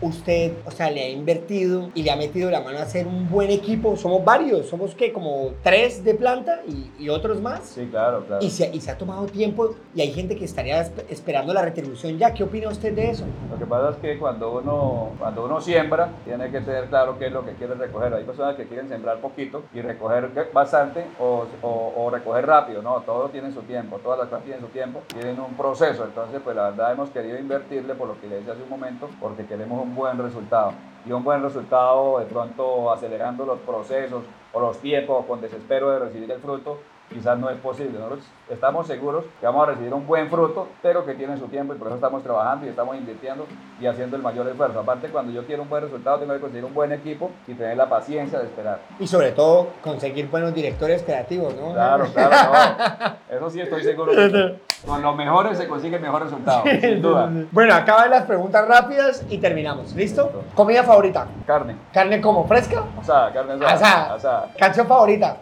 usted, 0.00 0.52
o 0.66 0.70
sea, 0.70 0.90
le 0.90 1.02
ha 1.02 1.08
invertido 1.08 1.90
y 1.94 2.02
le 2.02 2.10
ha 2.10 2.16
metido 2.16 2.50
la 2.50 2.60
mano 2.60 2.78
a 2.78 2.82
hacer 2.82 3.06
un 3.06 3.28
buen 3.28 3.50
equipo. 3.50 3.96
Somos 3.96 4.24
varios, 4.24 4.66
somos 4.66 4.94
que 4.94 5.12
como 5.12 5.52
tres 5.62 6.04
de 6.04 6.14
planta 6.14 6.60
y, 6.66 6.90
y 6.98 7.08
otros 7.08 7.40
más. 7.40 7.64
Sí, 7.64 7.86
claro, 7.90 8.24
claro. 8.26 8.44
Y 8.44 8.50
se, 8.50 8.70
y 8.74 8.80
se, 8.80 8.90
ha 8.90 8.98
tomado 8.98 9.26
tiempo 9.26 9.74
y 9.94 10.00
hay 10.00 10.12
gente 10.12 10.36
que 10.36 10.44
estaría 10.44 10.80
esperando 11.08 11.52
la 11.52 11.62
retribución 11.62 12.18
ya. 12.18 12.32
¿Qué 12.32 12.44
opina 12.44 12.68
usted 12.68 12.94
de 12.94 13.10
eso? 13.10 13.24
Lo 13.50 13.58
que 13.58 13.66
pasa 13.66 13.90
es 13.90 13.96
que 13.96 14.18
cuando 14.18 14.58
uno, 14.58 15.10
cuando 15.18 15.44
uno 15.44 15.60
siembra, 15.60 16.10
tiene 16.24 16.50
que 16.50 16.60
tener 16.60 16.86
claro 16.86 17.18
qué 17.18 17.26
es 17.26 17.32
lo 17.32 17.44
que 17.44 17.52
quiere 17.52 17.74
recoger. 17.74 18.14
Hay 18.14 18.24
personas 18.24 18.56
que 18.56 18.66
quieren 18.66 18.88
sembrar 18.88 19.20
poquito 19.20 19.62
y 19.74 19.80
recoger 19.80 20.30
bastante 20.52 21.04
o, 21.18 21.44
o, 21.62 21.92
o 21.96 22.10
recoger 22.10 22.46
rápido. 22.46 22.82
No, 22.82 23.00
todo 23.00 23.28
tiene 23.28 23.52
su 23.52 23.62
tiempo, 23.62 23.98
todas 23.98 24.18
las 24.18 24.28
cosas 24.28 24.44
tienen 24.44 24.60
su 24.62 24.68
tiempo, 24.68 25.02
tienen 25.08 25.38
un 25.40 25.54
proceso. 25.54 26.04
Entonces, 26.04 26.40
pues 26.42 26.56
la 26.56 26.70
verdad 26.70 26.92
hemos 26.92 27.10
querido 27.10 27.38
invertirle 27.38 27.94
por 27.94 28.08
lo 28.08 28.20
que 28.20 28.28
le 28.28 28.36
decía 28.36 28.52
hace 28.52 28.62
un 28.62 28.70
momento, 28.70 29.08
porque 29.20 29.44
queremos 29.44 29.82
un 29.82 29.89
buen 29.94 30.18
resultado. 30.18 30.72
Y 31.06 31.12
un 31.12 31.24
buen 31.24 31.42
resultado 31.42 32.18
de 32.18 32.26
pronto 32.26 32.92
acelerando 32.92 33.46
los 33.46 33.58
procesos 33.60 34.24
o 34.52 34.60
los 34.60 34.78
tiempos 34.78 35.24
con 35.26 35.40
desespero 35.40 35.90
de 35.90 35.98
recibir 35.98 36.30
el 36.30 36.40
fruto, 36.40 36.78
quizás 37.12 37.38
no 37.38 37.50
es 37.50 37.58
posible. 37.58 37.98
Nosotros 37.98 38.24
estamos 38.48 38.86
seguros 38.86 39.24
que 39.40 39.46
vamos 39.46 39.66
a 39.66 39.72
recibir 39.72 39.92
un 39.92 40.06
buen 40.06 40.28
fruto, 40.30 40.68
pero 40.82 41.04
que 41.04 41.14
tiene 41.14 41.36
su 41.36 41.48
tiempo 41.48 41.74
y 41.74 41.76
por 41.76 41.88
eso 41.88 41.96
estamos 41.96 42.22
trabajando 42.22 42.66
y 42.66 42.68
estamos 42.68 42.96
invirtiendo 42.96 43.46
y 43.80 43.86
haciendo 43.86 44.16
el 44.16 44.22
mayor 44.22 44.48
esfuerzo. 44.48 44.80
Aparte, 44.80 45.08
cuando 45.08 45.32
yo 45.32 45.44
quiero 45.44 45.62
un 45.62 45.68
buen 45.68 45.82
resultado, 45.82 46.18
tengo 46.18 46.32
que 46.32 46.40
conseguir 46.40 46.64
un 46.64 46.74
buen 46.74 46.92
equipo 46.92 47.30
y 47.46 47.54
tener 47.54 47.76
la 47.76 47.88
paciencia 47.88 48.38
de 48.38 48.46
esperar. 48.46 48.80
Y 48.98 49.06
sobre 49.06 49.32
todo, 49.32 49.68
conseguir 49.82 50.28
buenos 50.28 50.54
directores 50.54 51.02
creativos, 51.02 51.54
¿no? 51.56 51.72
Claro, 51.72 52.06
claro, 52.14 52.52
no. 52.52 53.36
Eso 53.36 53.50
sí 53.50 53.60
estoy 53.60 53.82
seguro. 53.82 54.12
Que 54.12 54.60
con 54.86 55.02
los 55.02 55.14
mejores 55.14 55.58
se 55.58 55.68
consigue 55.68 55.98
mejor 55.98 56.22
resultado, 56.22 56.62
sin 56.80 57.02
duda. 57.02 57.30
Bueno, 57.50 57.74
acaba 57.74 58.06
las 58.06 58.24
preguntas 58.24 58.66
rápidas 58.66 59.24
y 59.28 59.38
terminamos. 59.38 59.94
¿Listo? 59.94 60.44
¿Comida 60.54 60.82
favorita? 60.84 61.26
Carne. 61.46 61.76
¿Carne 61.92 62.20
como 62.20 62.46
fresca? 62.46 62.84
Asada, 62.98 63.32
carne 63.32 63.52
asada. 63.54 63.72
Asada. 63.72 64.14
asada. 64.14 64.48
¿Canción 64.58 64.86
favorita? 64.86 65.36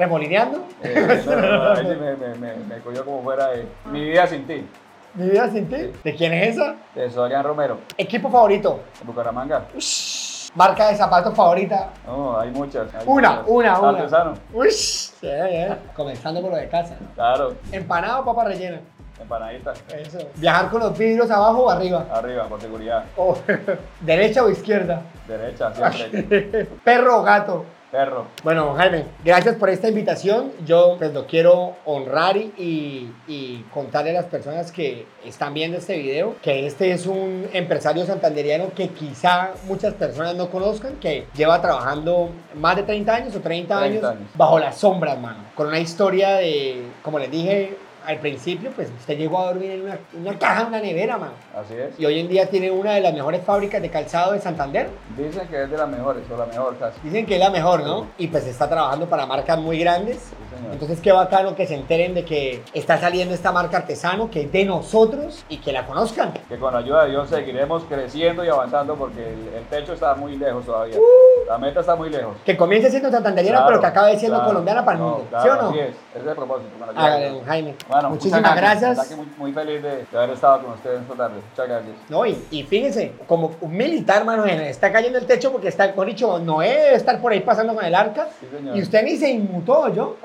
¿Remolineando? 0.00 0.64
Eh, 0.82 1.22
no, 1.26 1.36
no, 1.36 1.74
no, 1.74 1.82
me, 1.82 2.16
me, 2.16 2.34
me, 2.34 2.54
me, 2.54 2.78
cogió 2.78 3.04
como 3.04 3.22
fuera 3.22 3.48
de 3.48 3.66
Mi 3.92 4.02
vida 4.02 4.26
sin 4.26 4.46
ti. 4.46 4.66
¿Mi 5.12 5.28
vida 5.28 5.50
sin 5.50 5.68
ti? 5.68 5.76
Sí. 5.76 5.92
¿De 6.02 6.14
quién 6.14 6.32
es 6.32 6.56
esa? 6.56 6.74
De 6.94 7.10
Sorian 7.10 7.44
Romero. 7.44 7.76
¿Equipo 7.98 8.30
favorito? 8.30 8.80
Bucaramanga. 9.04 9.66
Ush. 9.76 10.48
¿Marca 10.54 10.88
de 10.88 10.96
zapatos 10.96 11.34
favorita? 11.34 11.90
No, 12.06 12.40
hay 12.40 12.50
muchas. 12.50 12.94
Hay 12.94 13.02
una, 13.04 13.42
muchas. 13.42 13.48
una, 13.48 13.78
una. 13.78 13.98
Artesano. 13.98 14.34
Uy, 14.54 14.70
sí, 14.70 15.10
yeah. 15.20 15.78
comenzando 15.94 16.40
por 16.40 16.52
lo 16.52 16.56
de 16.56 16.68
casa. 16.70 16.96
Claro. 17.14 17.52
¿Empanada 17.70 18.20
o 18.20 18.24
papa 18.24 18.44
rellena? 18.44 18.80
Empanadita. 19.20 19.74
Eso. 19.94 20.18
¿Viajar 20.36 20.70
con 20.70 20.80
los 20.80 20.96
vidrios 20.96 21.30
abajo 21.30 21.64
o 21.64 21.70
arriba? 21.70 22.06
Arriba, 22.10 22.44
por 22.46 22.58
seguridad. 22.58 23.04
Oh. 23.18 23.36
¿Derecha 24.00 24.42
o 24.44 24.48
izquierda? 24.48 25.02
Derecha, 25.28 25.70
siempre. 25.74 26.64
¿Perro 26.84 27.18
o 27.18 27.22
gato? 27.22 27.66
Perro. 27.90 28.26
Bueno, 28.44 28.74
Jaime, 28.74 29.06
gracias 29.24 29.56
por 29.56 29.68
esta 29.68 29.88
invitación. 29.88 30.52
Yo 30.64 30.94
pues 30.98 31.12
lo 31.12 31.26
quiero 31.26 31.76
honrar 31.84 32.36
y, 32.36 33.12
y, 33.26 33.64
contarle 33.72 34.10
a 34.10 34.14
las 34.14 34.26
personas 34.26 34.70
que 34.70 35.06
están 35.24 35.54
viendo 35.54 35.78
este 35.78 35.96
video 35.98 36.36
que 36.42 36.66
este 36.66 36.92
es 36.92 37.06
un 37.06 37.48
empresario 37.52 38.06
santanderiano 38.06 38.72
que 38.74 38.88
quizá 38.90 39.50
muchas 39.66 39.94
personas 39.94 40.36
no 40.36 40.50
conozcan, 40.50 40.96
que 40.96 41.26
lleva 41.34 41.60
trabajando 41.60 42.30
más 42.54 42.76
de 42.76 42.84
30 42.84 43.14
años 43.14 43.36
o 43.36 43.40
30, 43.40 43.78
30 43.78 43.78
años, 43.78 44.04
años 44.04 44.30
bajo 44.34 44.58
las 44.58 44.78
sombras, 44.78 45.18
mano. 45.18 45.44
Con 45.56 45.66
una 45.66 45.80
historia 45.80 46.36
de, 46.36 46.82
como 47.02 47.18
les 47.18 47.30
dije, 47.30 47.76
al 48.06 48.18
principio, 48.18 48.70
pues 48.70 48.90
usted 48.98 49.16
llegó 49.18 49.40
a 49.40 49.46
dormir 49.46 49.70
en 49.72 49.82
una, 49.82 49.98
una 50.14 50.38
caja, 50.38 50.66
una 50.66 50.80
nevera, 50.80 51.18
man. 51.18 51.30
Así 51.54 51.74
es. 51.74 51.98
Y 51.98 52.06
hoy 52.06 52.20
en 52.20 52.28
día 52.28 52.46
tiene 52.46 52.70
una 52.70 52.92
de 52.92 53.00
las 53.00 53.12
mejores 53.12 53.42
fábricas 53.44 53.80
de 53.82 53.90
calzado 53.90 54.32
de 54.32 54.40
Santander. 54.40 54.88
Dicen 55.16 55.46
que 55.48 55.62
es 55.62 55.70
de 55.70 55.76
las 55.76 55.88
mejores, 55.88 56.22
o 56.30 56.36
la 56.36 56.46
mejor 56.46 56.78
casi. 56.78 56.98
Dicen 57.02 57.26
que 57.26 57.34
es 57.34 57.40
la 57.40 57.50
mejor, 57.50 57.82
¿no? 57.82 58.02
Sí. 58.02 58.24
Y 58.24 58.26
pues 58.28 58.46
está 58.46 58.68
trabajando 58.68 59.06
para 59.08 59.26
marcas 59.26 59.58
muy 59.58 59.78
grandes. 59.78 60.30
Señor. 60.60 60.72
Entonces, 60.74 61.00
qué 61.00 61.12
bacano 61.12 61.54
que 61.54 61.66
se 61.66 61.74
enteren 61.74 62.14
de 62.14 62.24
que 62.24 62.62
está 62.74 62.98
saliendo 62.98 63.34
esta 63.34 63.52
marca 63.52 63.78
artesano, 63.78 64.30
que 64.30 64.42
es 64.42 64.52
de 64.52 64.64
nosotros 64.64 65.44
y 65.48 65.58
que 65.58 65.72
la 65.72 65.86
conozcan. 65.86 66.32
Que 66.48 66.58
con 66.58 66.72
la 66.72 66.80
ayuda 66.80 67.04
de 67.04 67.10
Dios 67.10 67.28
seguiremos 67.28 67.84
creciendo 67.84 68.44
y 68.44 68.48
avanzando 68.48 68.94
porque 68.96 69.20
el, 69.28 69.48
el 69.56 69.64
techo 69.70 69.92
está 69.94 70.14
muy 70.14 70.36
lejos 70.36 70.64
todavía. 70.66 70.96
Uh, 70.98 71.46
la 71.48 71.58
meta 71.58 71.80
está 71.80 71.96
muy 71.96 72.10
lejos. 72.10 72.36
Que 72.44 72.56
comience 72.56 72.90
siendo 72.90 73.10
santanderiana, 73.10 73.58
Claro, 73.58 73.68
pero 73.68 73.80
que 73.80 73.86
acabe 73.86 74.18
siendo 74.18 74.36
claro. 74.38 74.50
colombiana 74.50 74.84
para 74.84 74.98
el 74.98 75.02
No, 75.04 75.10
mundo. 75.10 75.26
claro, 75.30 75.42
¿Sí 75.44 75.48
o 75.50 75.62
no? 75.62 75.68
Así 75.70 75.78
es, 75.78 75.88
ese 75.88 76.18
es 76.20 76.26
el 76.26 76.34
propósito. 76.34 76.70
Con 76.78 76.98
Hágale, 76.98 77.28
don 77.30 77.44
Jaime. 77.44 77.74
Bueno, 77.88 78.10
Muchísimas 78.10 78.56
gracias. 78.56 79.08
Que 79.08 79.16
muy, 79.16 79.26
muy 79.36 79.52
feliz 79.52 79.82
de, 79.82 80.04
de 80.10 80.18
haber 80.18 80.30
estado 80.30 80.62
con 80.62 80.72
ustedes 80.74 81.00
esta 81.02 81.14
tarde. 81.14 81.34
Muchas 81.50 81.68
gracias. 81.68 81.96
No, 82.08 82.26
y, 82.26 82.44
y 82.50 82.62
fíjense, 82.64 83.12
como 83.26 83.52
un 83.60 83.76
militar, 83.76 84.24
mano, 84.24 84.44
está 84.44 84.92
cayendo 84.92 85.18
el 85.18 85.26
techo 85.26 85.50
porque 85.52 85.68
está, 85.68 85.92
por 85.94 86.06
dicho, 86.06 86.38
Noé 86.38 86.68
debe 86.68 86.94
estar 86.96 87.20
por 87.20 87.32
ahí 87.32 87.40
pasando 87.40 87.74
con 87.74 87.84
el 87.84 87.94
arca. 87.94 88.28
Sí, 88.40 88.46
señor. 88.54 88.76
Y 88.76 88.82
usted 88.82 89.02
ni 89.04 89.16
se 89.16 89.30
inmutó, 89.30 89.88
yo. 89.92 90.16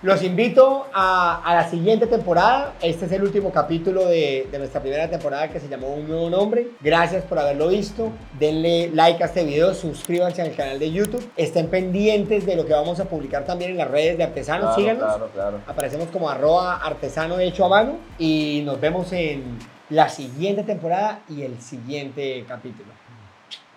Los 0.00 0.22
invito 0.22 0.86
a, 0.94 1.42
a, 1.44 1.54
la 1.56 1.68
siguiente 1.68 2.06
temporada. 2.06 2.74
Este 2.80 3.06
es 3.06 3.12
el 3.12 3.24
último 3.24 3.50
capítulo 3.50 4.06
de, 4.06 4.46
de, 4.48 4.58
nuestra 4.58 4.80
primera 4.80 5.10
temporada 5.10 5.48
que 5.48 5.58
se 5.58 5.68
llamó 5.68 5.88
Un 5.88 6.06
Nuevo 6.06 6.30
Nombre. 6.30 6.68
Gracias 6.80 7.24
por 7.24 7.36
haberlo 7.36 7.66
visto. 7.66 8.12
Denle 8.38 8.92
like 8.94 9.20
a 9.24 9.26
este 9.26 9.42
video, 9.42 9.74
suscríbanse 9.74 10.40
al 10.40 10.54
canal 10.54 10.78
de 10.78 10.92
YouTube. 10.92 11.28
Estén 11.36 11.66
pendientes 11.66 12.46
de 12.46 12.54
lo 12.54 12.64
que 12.64 12.74
vamos 12.74 13.00
a 13.00 13.06
publicar 13.06 13.44
también 13.44 13.72
en 13.72 13.78
las 13.78 13.90
redes 13.90 14.16
de 14.16 14.22
Artesanos. 14.22 14.76
Claro, 14.76 14.80
Síganos. 14.80 15.04
claro, 15.04 15.30
claro. 15.34 15.60
Aparecemos 15.66 16.06
como 16.10 16.30
arroba 16.30 16.76
artesano 16.76 17.40
hecho 17.40 17.64
a 17.64 17.68
mano. 17.68 17.96
Y 18.20 18.62
nos 18.64 18.80
vemos 18.80 19.12
en 19.12 19.58
la 19.90 20.08
siguiente 20.08 20.62
temporada 20.62 21.22
y 21.28 21.42
el 21.42 21.60
siguiente 21.60 22.44
capítulo. 22.46 22.92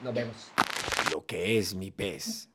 Nos 0.04 0.14
vemos. 0.14 0.52
Lo 1.12 1.26
que 1.26 1.58
es 1.58 1.74
mi 1.74 1.90
pez. 1.90 2.51